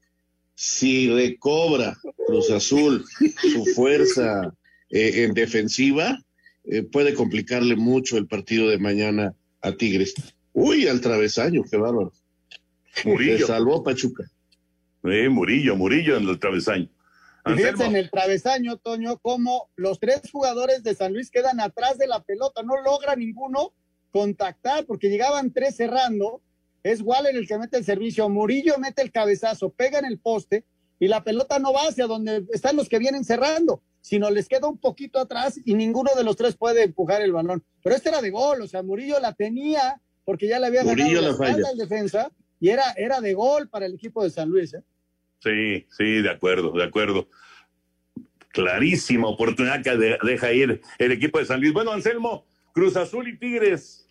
[0.56, 1.97] si recobra
[2.28, 3.04] Cruz Azul
[3.41, 4.54] su fuerza
[4.89, 6.19] eh, en defensiva,
[6.65, 10.13] eh, puede complicarle mucho el partido de mañana a Tigres.
[10.54, 12.13] Uy, al travesaño, qué bárbaro.
[13.06, 13.38] Murillo.
[13.39, 14.23] Se salvó Pachuca.
[15.04, 16.89] Eh, Murillo, Murillo en el travesaño.
[17.43, 22.06] Fíjense en el travesaño, Toño, como los tres jugadores de San Luis quedan atrás de
[22.06, 23.73] la pelota, no logra ninguno
[24.12, 26.41] contactar porque llegaban tres cerrando
[26.84, 30.65] es Waller el que mete el servicio, Murillo mete el cabezazo, pega en el poste
[30.99, 34.67] y la pelota no va hacia donde están los que vienen cerrando, sino les queda
[34.67, 37.63] un poquito atrás y ninguno de los tres puede empujar el balón.
[37.84, 41.21] Pero este era de gol, o sea, Murillo la tenía porque ya le había ganado
[41.21, 44.74] la, espalda en defensa y era, era de gol para el equipo de San Luis.
[44.74, 44.84] ¿eh?
[45.39, 47.28] Sí, sí, de acuerdo, de acuerdo.
[48.50, 51.74] Clarísima oportunidad que deja ir el equipo de San Luis.
[51.74, 54.02] Bueno, Anselmo, Cruz Azul y Tigres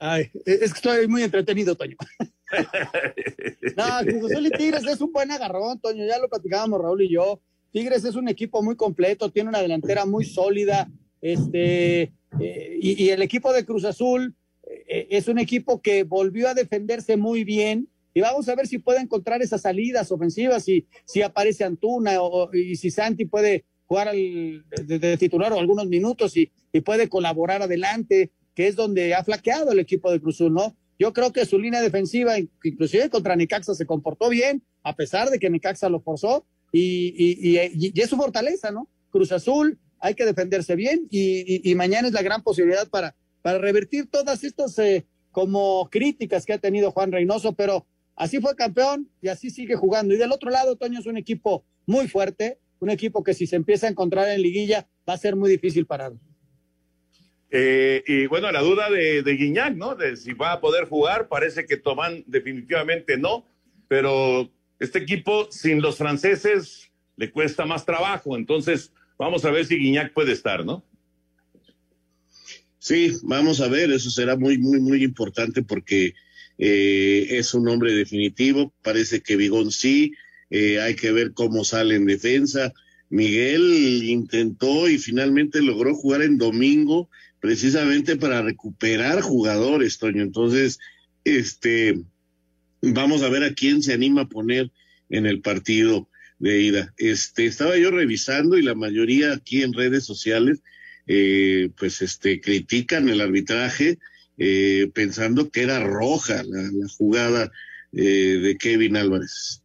[0.00, 1.96] Ay, es que estoy muy entretenido, Toño.
[3.76, 6.06] no, Cruz Azul y Tigres es un buen agarrón, Toño.
[6.06, 7.40] Ya lo platicábamos Raúl y yo.
[7.72, 10.88] Tigres es un equipo muy completo, tiene una delantera muy sólida.
[11.20, 14.34] Este, eh, y, el equipo de Cruz Azul
[14.88, 17.88] es un equipo que volvió a defenderse muy bien.
[18.14, 22.52] Y vamos a ver si puede encontrar esas salidas ofensivas, si, si aparece Antuna o,
[22.54, 28.32] y si Santi puede jugar de, titular o algunos minutos y, y puede colaborar adelante
[28.58, 30.76] que es donde ha flaqueado el equipo de Cruzul, ¿no?
[30.98, 35.38] Yo creo que su línea defensiva, inclusive contra Nicaxa, se comportó bien, a pesar de
[35.38, 38.88] que Nicaxa lo forzó, y, es su fortaleza, ¿no?
[39.10, 44.10] Cruz Azul, hay que defenderse bien, y, mañana es la gran posibilidad para, para revertir
[44.10, 49.28] todas estas eh, como críticas que ha tenido Juan Reynoso, pero así fue campeón y
[49.28, 50.14] así sigue jugando.
[50.14, 53.56] Y del otro lado, Toño es un equipo muy fuerte, un equipo que si se
[53.56, 56.18] empieza a encontrar en liguilla va a ser muy difícil pararlo.
[57.50, 59.94] Eh, y bueno, la duda de, de, Guiñac, ¿no?
[59.94, 63.46] De si va a poder jugar, parece que Tomán definitivamente no,
[63.88, 69.76] pero este equipo sin los franceses le cuesta más trabajo, entonces vamos a ver si
[69.76, 70.84] Guiñac puede estar, ¿no?
[72.88, 76.14] Sí, vamos a ver, eso será muy, muy, muy importante porque
[76.56, 80.14] eh, es un hombre definitivo, parece que Vigón sí,
[80.48, 82.72] eh, hay que ver cómo sale en defensa.
[83.10, 90.22] Miguel intentó y finalmente logró jugar en domingo precisamente para recuperar jugadores, Toño.
[90.22, 90.78] Entonces,
[91.24, 92.00] este,
[92.80, 94.72] vamos a ver a quién se anima a poner
[95.10, 96.94] en el partido de ida.
[96.96, 100.62] Este, estaba yo revisando y la mayoría aquí en redes sociales,
[101.08, 103.98] eh, pues, este, critican el arbitraje,
[104.36, 107.50] eh, pensando que era roja la, jugada
[107.92, 109.62] eh, de Kevin Álvarez.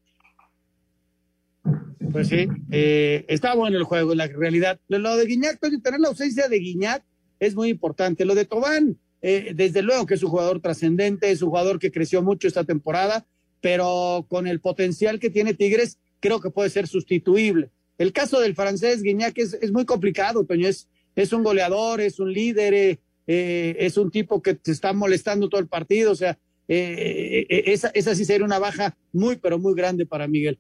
[2.12, 4.80] Pues sí, eh, está bueno el juego, la realidad.
[4.88, 7.04] Lo de Guiñac, tener la ausencia de Guiñac
[7.40, 8.26] es muy importante.
[8.26, 11.92] Lo de Tobán, eh, desde luego que es un jugador trascendente, es un jugador que
[11.92, 13.26] creció mucho esta temporada,
[13.62, 17.70] pero con el potencial que tiene Tigres, creo que puede ser sustituible.
[17.98, 22.20] El caso del francés Guiñac es, es muy complicado, Toño, es, es un goleador, es
[22.20, 26.16] un líder, eh, eh, es un tipo que te está molestando todo el partido, o
[26.16, 30.58] sea, esa, esa sí sería una baja muy, pero muy grande para Miguel.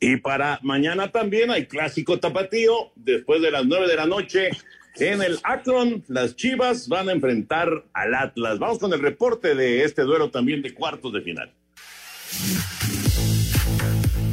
[0.00, 4.50] Y para mañana también hay clásico tapatío, después de las nueve de la noche,
[4.96, 8.58] en el Akron, las Chivas van a enfrentar al Atlas.
[8.58, 11.52] Vamos con el reporte de este duelo también de cuartos de final.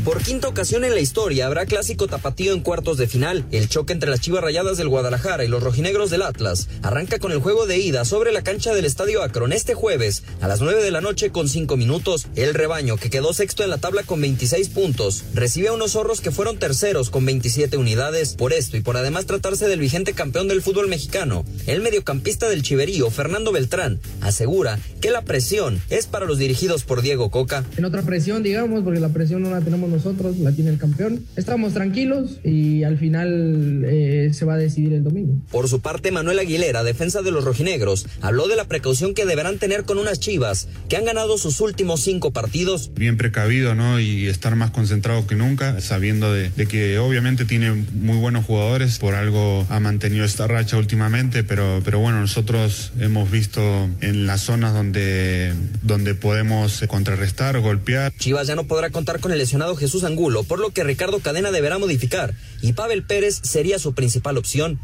[0.09, 3.45] Por quinta ocasión en la historia habrá clásico tapatío en cuartos de final.
[3.51, 7.31] El choque entre las Chivas Rayadas del Guadalajara y los rojinegros del Atlas arranca con
[7.31, 10.81] el juego de ida sobre la cancha del Estadio Akron este jueves a las 9
[10.81, 12.25] de la noche con 5 minutos.
[12.35, 16.21] El rebaño, que quedó sexto en la tabla con 26 puntos, recibe a unos zorros
[16.21, 18.33] que fueron terceros con 27 unidades.
[18.33, 22.63] Por esto y por además tratarse del vigente campeón del fútbol mexicano, el mediocampista del
[22.63, 27.63] Chiverío, Fernando Beltrán, asegura que la presión es para los dirigidos por Diego Coca.
[27.77, 29.98] En otra presión, digamos, porque la presión no la tenemos nosotros,
[30.39, 31.25] la tiene el campeón.
[31.35, 35.35] Estamos tranquilos y al final eh, se va a decidir el domingo.
[35.51, 39.57] Por su parte, Manuel Aguilera, defensa de los rojinegros, habló de la precaución que deberán
[39.57, 42.91] tener con unas chivas que han ganado sus últimos cinco partidos.
[42.95, 43.99] Bien precavido, ¿no?
[43.99, 48.99] Y estar más concentrado que nunca, sabiendo de, de que obviamente tiene muy buenos jugadores,
[48.99, 54.41] por algo ha mantenido esta racha últimamente, pero, pero bueno, nosotros hemos visto en las
[54.41, 58.13] zonas donde, donde podemos contrarrestar, golpear.
[58.17, 61.51] Chivas ya no podrá contar con el lesionado Jesús Angulo, por lo que Ricardo Cadena
[61.51, 64.79] deberá modificar y Pavel Pérez sería su principal opción.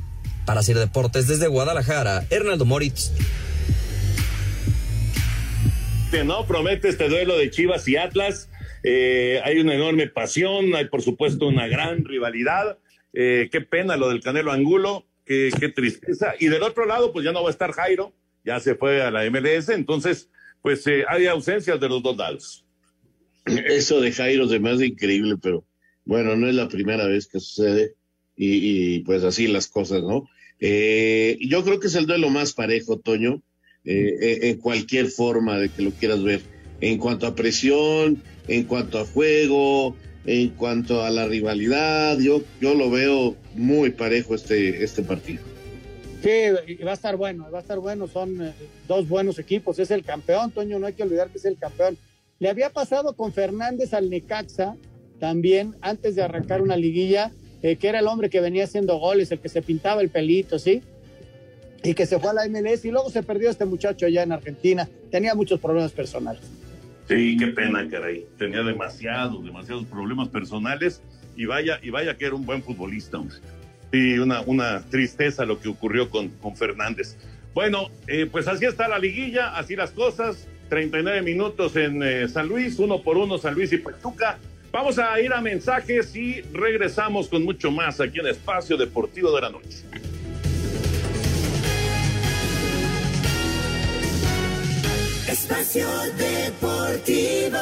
[0.46, 3.12] Para hacer deportes desde Guadalajara, Hernaldo Moritz.
[6.24, 8.50] No promete este duelo de Chivas y Atlas.
[8.84, 12.78] Eh, hay una enorme pasión, hay por supuesto una gran rivalidad.
[13.14, 16.34] Eh, qué pena lo del Canelo Angulo, qué, tristeza.
[16.40, 19.12] Y del otro lado, pues ya no va a estar Jairo, ya se fue a
[19.12, 20.30] la MLS, entonces,
[20.62, 22.65] pues eh, hay ausencias de los dos lados.
[23.70, 25.66] Eso de Jairo se me hace increíble, pero
[26.06, 27.94] bueno, no es la primera vez que sucede
[28.36, 30.28] y, y pues así las cosas, ¿no?
[30.60, 33.42] Eh, yo creo que es el duelo más parejo, Toño,
[33.84, 36.42] eh, en cualquier forma de que lo quieras ver,
[36.82, 42.74] en cuanto a presión, en cuanto a juego, en cuanto a la rivalidad, yo, yo
[42.74, 45.44] lo veo muy parejo este, este partido.
[46.24, 46.30] Sí,
[46.84, 48.54] va a estar bueno, va a estar bueno, son eh,
[48.88, 51.98] dos buenos equipos, es el campeón, Toño, no hay que olvidar que es el campeón.
[52.40, 54.76] Le había pasado con Fernández al Necaxa
[55.20, 57.32] también antes de arrancar una liguilla,
[57.62, 60.60] eh, que era el hombre que venía haciendo goles, el que se pintaba el pelito,
[60.60, 60.82] ¿sí?
[61.84, 64.34] Y que se fue a la MLS y luego se perdió este muchacho allá en
[64.34, 66.44] Argentina, tenía muchos problemas personales.
[67.08, 68.26] Sí, qué pena, caray.
[68.38, 71.02] Tenía demasiados, demasiados problemas personales
[71.38, 73.20] y vaya, y vaya que era un buen futbolista.
[73.20, 73.38] Hombre.
[73.92, 77.16] Sí, una, una tristeza lo que ocurrió con, con Fernández.
[77.54, 80.48] Bueno, eh, pues así está la liguilla, así las cosas.
[80.70, 84.38] 39 minutos en eh, San Luis, uno por uno San Luis y Pachuca.
[84.72, 89.42] Vamos a ir a mensajes y regresamos con mucho más aquí en Espacio Deportivo de
[89.42, 89.84] la Noche.
[95.30, 95.88] Espacio
[96.18, 97.60] Deportivo.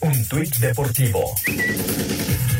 [0.00, 1.34] Un tuit deportivo.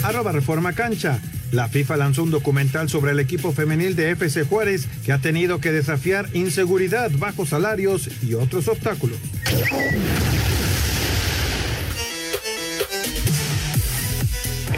[0.03, 1.20] Arroba Reforma Cancha.
[1.53, 5.61] La FIFA lanzó un documental sobre el equipo femenil de FC Juárez que ha tenido
[5.61, 9.18] que desafiar inseguridad, bajos salarios y otros obstáculos.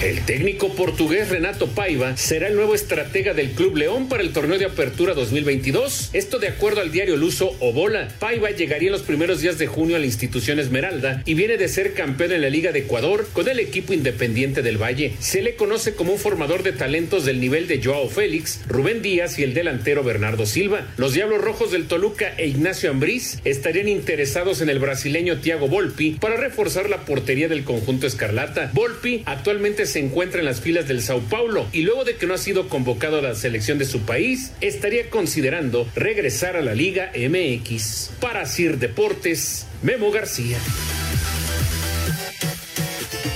[0.03, 4.59] El técnico portugués Renato Paiva será el nuevo estratega del Club León para el torneo
[4.59, 6.11] de apertura 2022.
[6.13, 8.09] Esto de acuerdo al diario luso Obola.
[8.19, 11.69] Paiva llegaría en los primeros días de junio a la institución Esmeralda y viene de
[11.69, 15.15] ser campeón en la Liga de Ecuador con el equipo independiente del Valle.
[15.21, 19.39] Se le conoce como un formador de talentos del nivel de Joao Félix, Rubén Díaz
[19.39, 20.87] y el delantero Bernardo Silva.
[20.97, 26.13] Los Diablos Rojos del Toluca e Ignacio Ambriz estarían interesados en el brasileño Thiago Volpi
[26.21, 28.71] para reforzar la portería del conjunto Escarlata.
[28.75, 32.35] Volpi actualmente se encuentra en las filas del Sao Paulo y luego de que no
[32.35, 37.13] ha sido convocado a la selección de su país, estaría considerando regresar a la Liga
[37.15, 38.13] MX.
[38.21, 40.59] Para Sir Deportes, Memo García.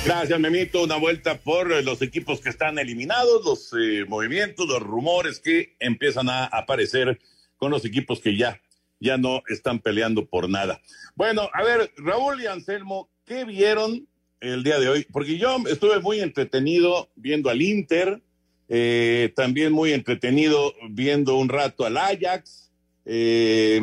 [0.04, 0.84] Gracias, Memito.
[0.84, 5.76] Una vuelta por eh, los equipos que están eliminados, los eh, movimientos, los rumores que
[5.80, 7.20] empiezan a aparecer
[7.58, 8.60] con los equipos que ya,
[9.00, 10.80] ya no están peleando por nada.
[11.14, 14.07] Bueno, a ver, Raúl y Anselmo, ¿qué vieron
[14.40, 15.06] el día de hoy?
[15.10, 18.20] Porque yo estuve muy entretenido viendo al Inter,
[18.68, 22.70] eh, también muy entretenido viendo un rato al Ajax.
[23.04, 23.80] Eh,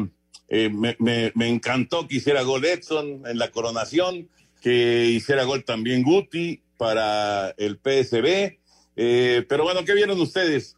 [0.48, 4.30] eh, me, encantó que hiciera gol Edson en la coronación
[4.62, 8.58] que hiciera gol también Guti para el PSB.
[8.96, 10.76] Eh, pero bueno, ¿qué vieron ustedes?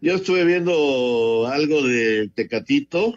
[0.00, 3.14] Yo estuve viendo algo de Tecatito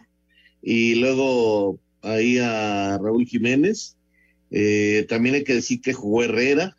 [0.61, 3.94] y luego ahí a Raúl Jiménez.
[4.57, 6.77] Eh, también hay que decir que jugó Herrera.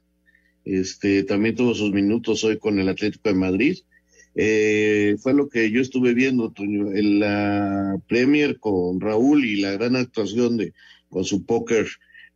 [0.64, 3.78] Este, también tuvo sus minutos hoy con el Atlético de Madrid.
[4.34, 9.72] Eh, fue lo que yo estuve viendo, Toño, en la Premier con Raúl y la
[9.72, 10.72] gran actuación de
[11.10, 11.86] con su póker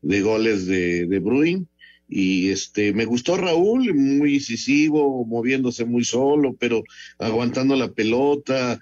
[0.03, 1.67] de goles de, de Bruin.
[2.07, 6.83] Y este, me gustó Raúl, muy incisivo, moviéndose muy solo, pero
[7.19, 8.79] aguantando la pelota.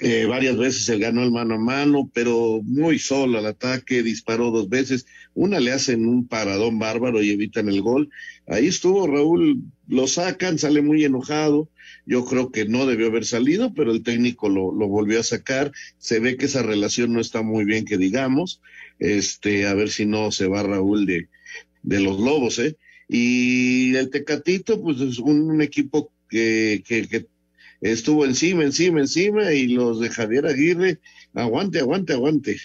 [0.00, 4.50] Eh, varias veces él ganó el mano a mano, pero muy solo al ataque, disparó
[4.50, 5.06] dos veces.
[5.34, 8.10] Una le hacen un paradón bárbaro y evitan el gol.
[8.48, 11.70] Ahí estuvo Raúl, lo sacan, sale muy enojado.
[12.06, 15.70] Yo creo que no debió haber salido, pero el técnico lo, lo volvió a sacar.
[15.98, 18.60] Se ve que esa relación no está muy bien, que digamos.
[18.98, 21.28] Este, a ver si no se va Raúl de,
[21.82, 22.76] de los Lobos, ¿eh?
[23.08, 27.26] Y el Tecatito, pues es un, un equipo que, que, que
[27.92, 31.00] estuvo encima, encima, encima, y los de Javier Aguirre,
[31.34, 32.56] aguante, aguante, aguante.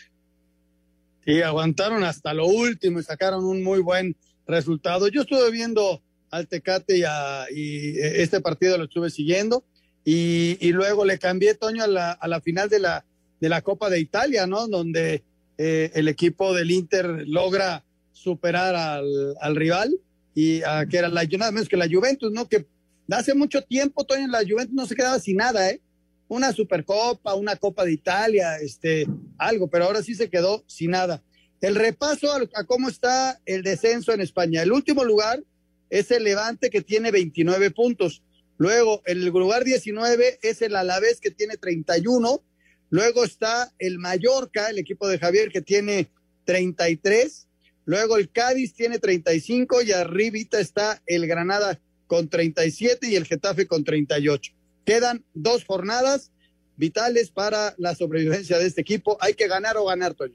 [1.25, 4.15] Sí, aguantaron hasta lo último y sacaron un muy buen
[4.47, 5.09] resultado.
[5.09, 6.01] Yo estuve viendo
[6.31, 9.63] al Tecate y, a, y este partido lo estuve siguiendo
[10.05, 13.05] y, y luego le cambié, Toño, a la, a la final de la,
[13.41, 14.67] de la Copa de Italia, ¿no?
[14.67, 15.23] Donde
[15.57, 19.93] eh, el equipo del Inter logra superar al, al rival
[20.33, 22.47] y a, que era la, nada menos que la Juventus, ¿no?
[22.47, 22.65] Que
[23.11, 25.81] hace mucho tiempo, Toño, la Juventus no se quedaba sin nada, ¿eh?
[26.27, 29.07] Una Supercopa, una Copa de Italia, este,
[29.37, 31.23] algo, pero ahora sí se quedó sin nada.
[31.61, 34.61] El repaso a, a cómo está el descenso en España.
[34.61, 35.43] El último lugar
[35.89, 38.21] es el Levante que tiene 29 puntos.
[38.57, 42.43] Luego, el lugar 19 es el Alavés que tiene 31.
[42.89, 46.09] Luego está el Mallorca, el equipo de Javier que tiene
[46.45, 47.47] 33.
[47.85, 51.79] Luego el Cádiz tiene 35 y arribita está el Granada
[52.09, 54.51] con 37 y el Getafe con 38.
[54.83, 56.31] Quedan dos jornadas
[56.75, 59.17] vitales para la sobrevivencia de este equipo.
[59.21, 60.33] Hay que ganar o ganar, Toño.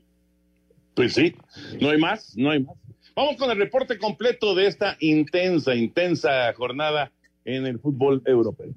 [0.95, 1.35] Pues sí,
[1.81, 2.77] no hay más, no hay más.
[3.17, 7.11] Vamos con el reporte completo de esta intensa, intensa jornada
[7.45, 8.73] en el fútbol europeo.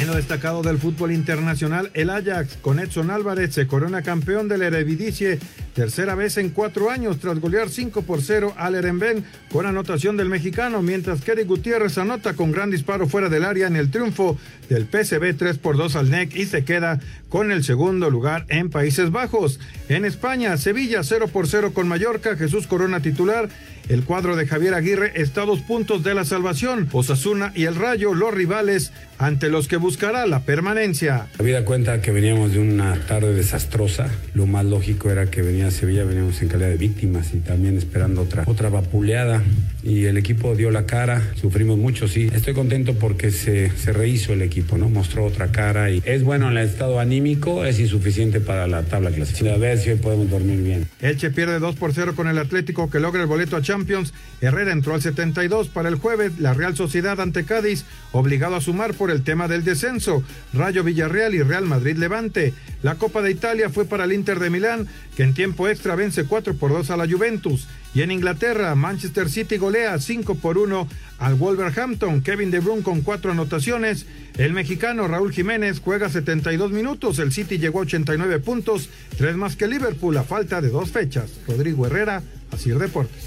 [0.00, 4.62] En lo destacado del fútbol internacional, el Ajax con Edson Álvarez se corona campeón del
[4.62, 5.40] Eredivisie,
[5.74, 10.28] tercera vez en cuatro años tras golear 5 por 0 al Erenben con anotación del
[10.28, 14.38] mexicano, mientras que Eric Gutiérrez anota con gran disparo fuera del área en el triunfo
[14.68, 18.70] del PSV 3 por 2 al NEC y se queda con el segundo lugar en
[18.70, 19.60] Países Bajos.
[19.88, 23.48] En España, Sevilla 0 por 0 con Mallorca, Jesús Corona titular.
[23.88, 26.88] El cuadro de Javier Aguirre está a dos puntos de la salvación.
[26.92, 31.26] Osasuna y el Rayo, los rivales ante los que buscará la permanencia.
[31.38, 36.40] Habida cuenta que veníamos de una tarde desastrosa, lo más lógico era que Sevilla, veníamos
[36.40, 39.42] en calidad de víctimas y también esperando otra, otra vapuleada.
[39.82, 42.30] Y el equipo dio la cara, sufrimos mucho, sí.
[42.32, 44.88] Estoy contento porque se, se rehizo el equipo, ¿no?
[44.88, 49.10] Mostró otra cara y es bueno en el estado anímico, es insuficiente para la tabla
[49.10, 49.54] clasificativa.
[49.54, 50.86] A ver si hoy podemos dormir bien.
[51.00, 54.12] Elche pierde 2 por 0 con el Atlético que logra el boleto a Champions.
[54.40, 56.38] Herrera entró al 72 para el jueves.
[56.38, 60.22] La Real Sociedad ante Cádiz, obligado a sumar por el tema del descenso.
[60.52, 62.54] Rayo Villarreal y Real Madrid Levante.
[62.82, 64.86] La Copa de Italia fue para el Inter de Milán,
[65.22, 67.66] en tiempo extra vence 4 por 2 a la Juventus.
[67.94, 72.22] Y en Inglaterra, Manchester City golea 5 por 1 al Wolverhampton.
[72.22, 74.06] Kevin De Bruyne con cuatro anotaciones.
[74.38, 77.18] El mexicano Raúl Jiménez juega 72 minutos.
[77.18, 81.30] El City llegó a 89 puntos, tres más que Liverpool a falta de dos fechas.
[81.46, 83.24] Rodrigo Herrera, Asir Deportes.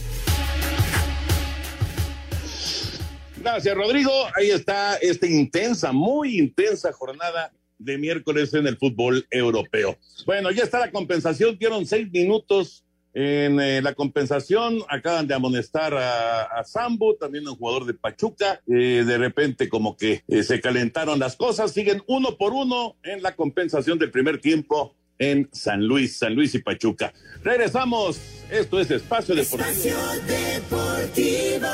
[3.44, 4.12] Gracias, Rodrigo.
[4.38, 7.52] Ahí está esta intensa, muy intensa jornada
[7.84, 9.98] de miércoles en el fútbol europeo.
[10.26, 11.58] Bueno, ya está la compensación.
[11.58, 14.80] Dieron seis minutos en eh, la compensación.
[14.90, 18.62] Acaban de amonestar a, a Sambo, también un jugador de Pachuca.
[18.68, 21.72] Eh, de repente, como que eh, se calentaron las cosas.
[21.72, 26.56] Siguen uno por uno en la compensación del primer tiempo en San Luis, San Luis
[26.56, 27.14] y Pachuca.
[27.44, 28.20] Regresamos.
[28.50, 29.70] Esto es Espacio Deportivo.
[29.70, 31.68] Espacio Deportivo.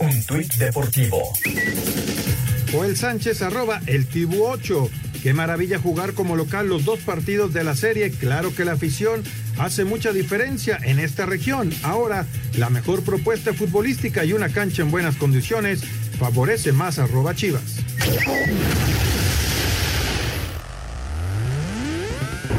[0.00, 1.32] Un tuit deportivo.
[2.74, 4.90] Joel Sánchez arroba el Tibu 8.
[5.22, 8.10] Qué maravilla jugar como local los dos partidos de la serie.
[8.10, 9.22] Claro que la afición
[9.58, 11.72] hace mucha diferencia en esta región.
[11.84, 15.84] Ahora, la mejor propuesta futbolística y una cancha en buenas condiciones
[16.18, 17.76] favorece más arroba Chivas.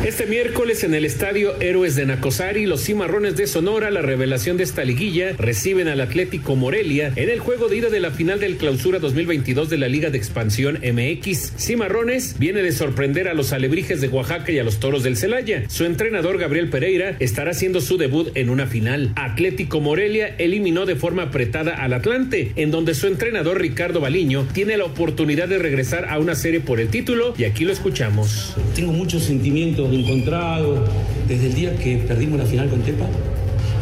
[0.06, 4.64] Este miércoles en el estadio Héroes de Nacosari, los cimarrones de Sonora, la revelación de
[4.64, 8.58] esta liguilla, reciben al Atlético Morelia en el juego de ida de la final del
[8.58, 11.54] clausura 2022 de la Liga de Expansión MX.
[11.58, 15.64] Cimarrones viene de sorprender a los alebrijes de Oaxaca y a los toros del Celaya.
[15.70, 19.12] Su entrenador Gabriel Pereira estará haciendo su debut en una final.
[19.16, 24.78] Atlético Morelia eliminó de forma apretada al Atlante, en donde su entrenador Ricardo Baliño tiene
[24.78, 28.56] la oportunidad de regresar a una serie por el título y aquí lo escuchamos.
[28.76, 30.80] Tengo muchos sentimientos encontrados
[31.28, 33.06] desde el día que perdimos la final con Tepa,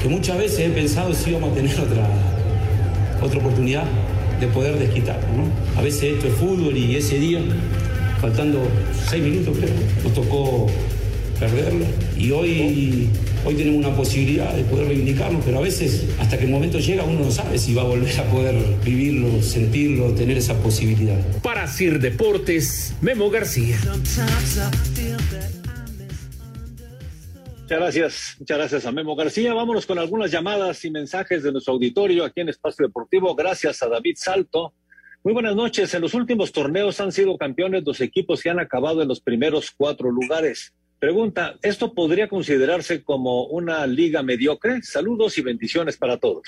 [0.01, 2.07] que muchas veces he pensado si íbamos a tener otra,
[3.21, 3.85] otra oportunidad
[4.39, 5.19] de poder desquitar.
[5.35, 5.79] ¿no?
[5.79, 7.39] A veces esto es fútbol y ese día,
[8.19, 8.59] faltando
[9.09, 10.67] seis minutos creo, nos tocó
[11.39, 11.85] perderlo.
[12.17, 13.09] Y hoy
[13.45, 17.03] Hoy tenemos una posibilidad de poder reivindicarnos, pero a veces hasta que el momento llega
[17.03, 18.55] uno no sabe si va a volver a poder
[18.85, 21.19] vivirlo, sentirlo, tener esa posibilidad.
[21.41, 23.77] Para Sir Deportes, Memo García.
[27.73, 29.51] Muchas gracias, muchas gracias a Memo García.
[29.51, 33.33] Vámonos con algunas llamadas y mensajes de nuestro auditorio aquí en Espacio Deportivo.
[33.33, 34.75] Gracias a David Salto.
[35.23, 35.91] Muy buenas noches.
[35.95, 39.71] En los últimos torneos han sido campeones dos equipos que han acabado en los primeros
[39.75, 40.71] cuatro lugares.
[40.99, 44.83] Pregunta, ¿esto podría considerarse como una liga mediocre?
[44.83, 46.43] Saludos y bendiciones para todos.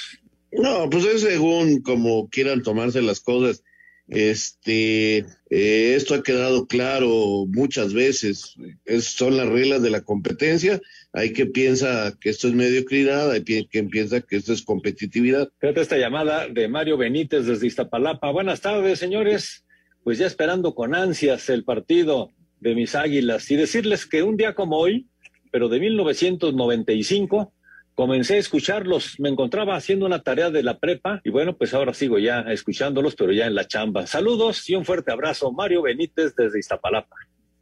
[0.51, 3.63] No, pues es según como quieran tomarse las cosas.
[4.07, 5.17] Este,
[5.49, 8.55] eh, esto ha quedado claro muchas veces.
[8.85, 10.79] Es, son las reglas de la competencia.
[11.17, 15.49] Hay que piensa que esto es mediocridad, hay quien piensa que esto es competitividad.
[15.61, 18.29] Fíjate esta llamada de Mario Benítez desde Iztapalapa.
[18.31, 19.65] Buenas tardes, señores.
[20.03, 24.55] Pues ya esperando con ansias el partido de mis águilas y decirles que un día
[24.55, 25.07] como hoy,
[25.51, 27.53] pero de 1995,
[27.93, 29.17] comencé a escucharlos.
[29.17, 33.15] Me encontraba haciendo una tarea de la prepa y bueno, pues ahora sigo ya escuchándolos,
[33.15, 34.05] pero ya en la chamba.
[34.05, 35.53] Saludos y un fuerte abrazo.
[35.53, 37.15] Mario Benítez desde Iztapalapa.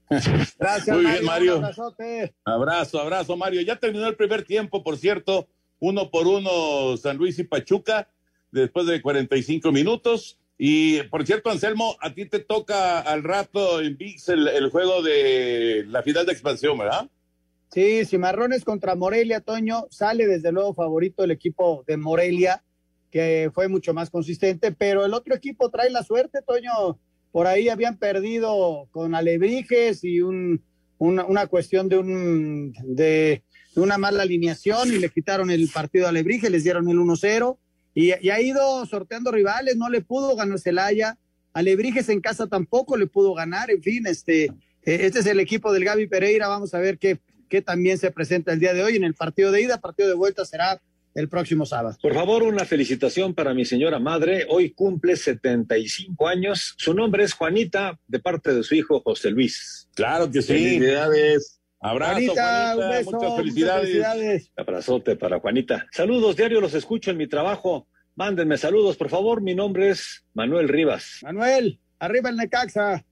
[0.10, 1.58] Gracias, Muy Mario, bien, Mario.
[1.58, 2.34] un abrazote.
[2.46, 3.62] Abrazo, abrazo, Mario.
[3.62, 5.48] Ya terminó el primer tiempo, por cierto,
[5.80, 8.10] uno por uno San Luis y Pachuca,
[8.52, 10.40] después de 45 minutos.
[10.58, 15.02] Y por cierto, Anselmo, a ti te toca al rato en VIX el, el juego
[15.02, 17.10] de la final de expansión, ¿verdad?
[17.72, 22.64] Sí, Cimarrones contra Morelia, Toño, sale desde luego favorito el equipo de Morelia,
[23.10, 27.00] que fue mucho más consistente, pero el otro equipo trae la suerte, Toño.
[27.34, 30.64] Por ahí habían perdido con Alebrijes y un,
[31.00, 33.42] una, cuestión de, un, de,
[33.76, 37.58] una mala alineación y le quitaron el partido a Alebrijes, les dieron el 1-0
[37.96, 41.18] y, y ha ido sorteando rivales, no le pudo ganar Celaya,
[41.54, 44.52] Alebrijes en casa tampoco le pudo ganar, en fin, este, eh,
[44.84, 47.20] este es el equipo del Gaby Pereira, vamos a ver qué,
[47.50, 50.14] qué también se presenta el día de hoy en el partido de ida, partido de
[50.14, 50.80] vuelta será
[51.16, 51.98] el próximo sábado.
[52.02, 54.46] Por favor, una felicitación para mi señora madre.
[54.50, 56.74] Hoy cumple 75 años.
[56.78, 59.90] Su nombre es Juanita, de parte de su hijo José Luis.
[59.96, 60.54] Claro que sí.
[60.54, 61.60] Felicidades.
[61.80, 63.82] Abrazo, Juanita, Juanita, un beso, muchas muchas felicidades.
[63.82, 64.52] felicidades.
[64.56, 65.88] Abrazote para Juanita.
[65.92, 67.88] Saludos, diario los escucho en mi trabajo.
[68.16, 69.42] Mándenme saludos, por favor.
[69.42, 71.20] Mi nombre es Manuel Rivas.
[71.24, 73.04] Manuel, arriba el Necaxa.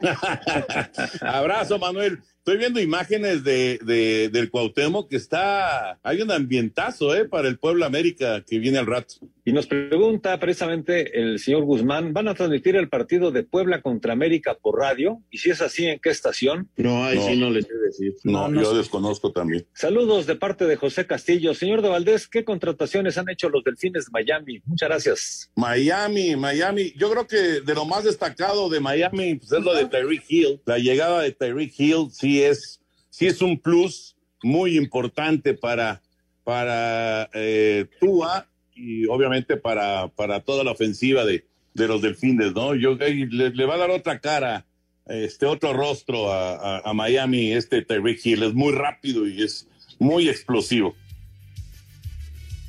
[1.20, 2.18] Abrazo, Manuel.
[2.48, 7.26] Estoy viendo imágenes de, de- del Cuauhtémoc que está, hay un ambientazo, ¿eh?
[7.26, 9.16] Para el Pueblo América que viene al rato.
[9.48, 14.12] Y nos pregunta precisamente el señor Guzmán, ¿van a transmitir el partido de Puebla contra
[14.12, 15.22] América por radio?
[15.30, 16.68] Y si es así, ¿en qué estación?
[16.76, 17.26] No, ahí No.
[17.26, 18.14] sí no les sé decir.
[18.24, 19.66] No, yo desconozco también.
[19.72, 21.54] Saludos de parte de José Castillo.
[21.54, 24.60] Señor de Valdés, ¿qué contrataciones han hecho los Delfines de Miami?
[24.66, 25.50] Muchas gracias.
[25.56, 26.92] Miami, Miami.
[26.98, 30.60] Yo creo que de lo más destacado de Miami pues, es lo de Tyreek Hill.
[30.66, 36.02] La llegada de Tyreek Hill sí es, sí es un plus muy importante para,
[36.44, 38.46] para eh, Tua
[38.78, 42.74] y obviamente para, para toda la ofensiva de, de los Delfines, ¿no?
[42.74, 44.64] Yo eh, le, le va a dar otra cara,
[45.06, 48.42] este otro rostro a, a- a Miami, este Tyreek Hill.
[48.42, 49.66] Es muy rápido y es
[49.98, 50.94] muy explosivo.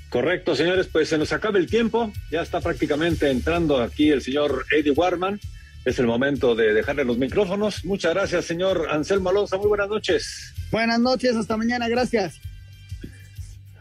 [0.10, 2.12] Correcto, señores, pues se nos acaba el tiempo.
[2.32, 5.40] Ya está prácticamente entrando aquí el señor Eddie Warman.
[5.86, 7.86] Es el momento de dejarle los micrófonos.
[7.86, 9.58] Muchas gracias, señor Anselmo Alonso.
[9.60, 10.54] Muy buenas noches.
[10.72, 12.40] Buenas noches, hasta mañana, gracias.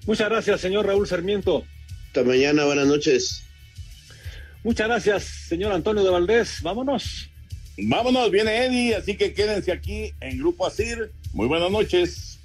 [0.06, 1.64] Muchas gracias, señor Raúl Sarmiento.
[2.08, 3.44] Hasta mañana, buenas noches.
[4.64, 6.62] Muchas gracias, señor Antonio de Valdés.
[6.62, 7.30] Vámonos.
[7.76, 11.12] Vámonos, viene Eddie, así que quédense aquí en Grupo Asir.
[11.34, 12.40] Muy buenas noches.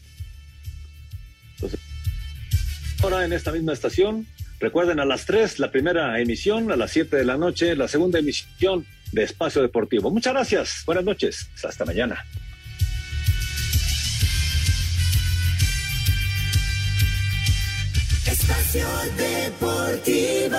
[3.02, 4.28] Ahora en esta misma estación.
[4.60, 8.20] Recuerden a las 3 la primera emisión, a las 7 de la noche la segunda
[8.20, 10.12] emisión de Espacio Deportivo.
[10.12, 10.84] Muchas gracias.
[10.86, 11.50] Buenas noches.
[11.64, 12.26] Hasta mañana.
[18.44, 20.58] Espacio Deportivo.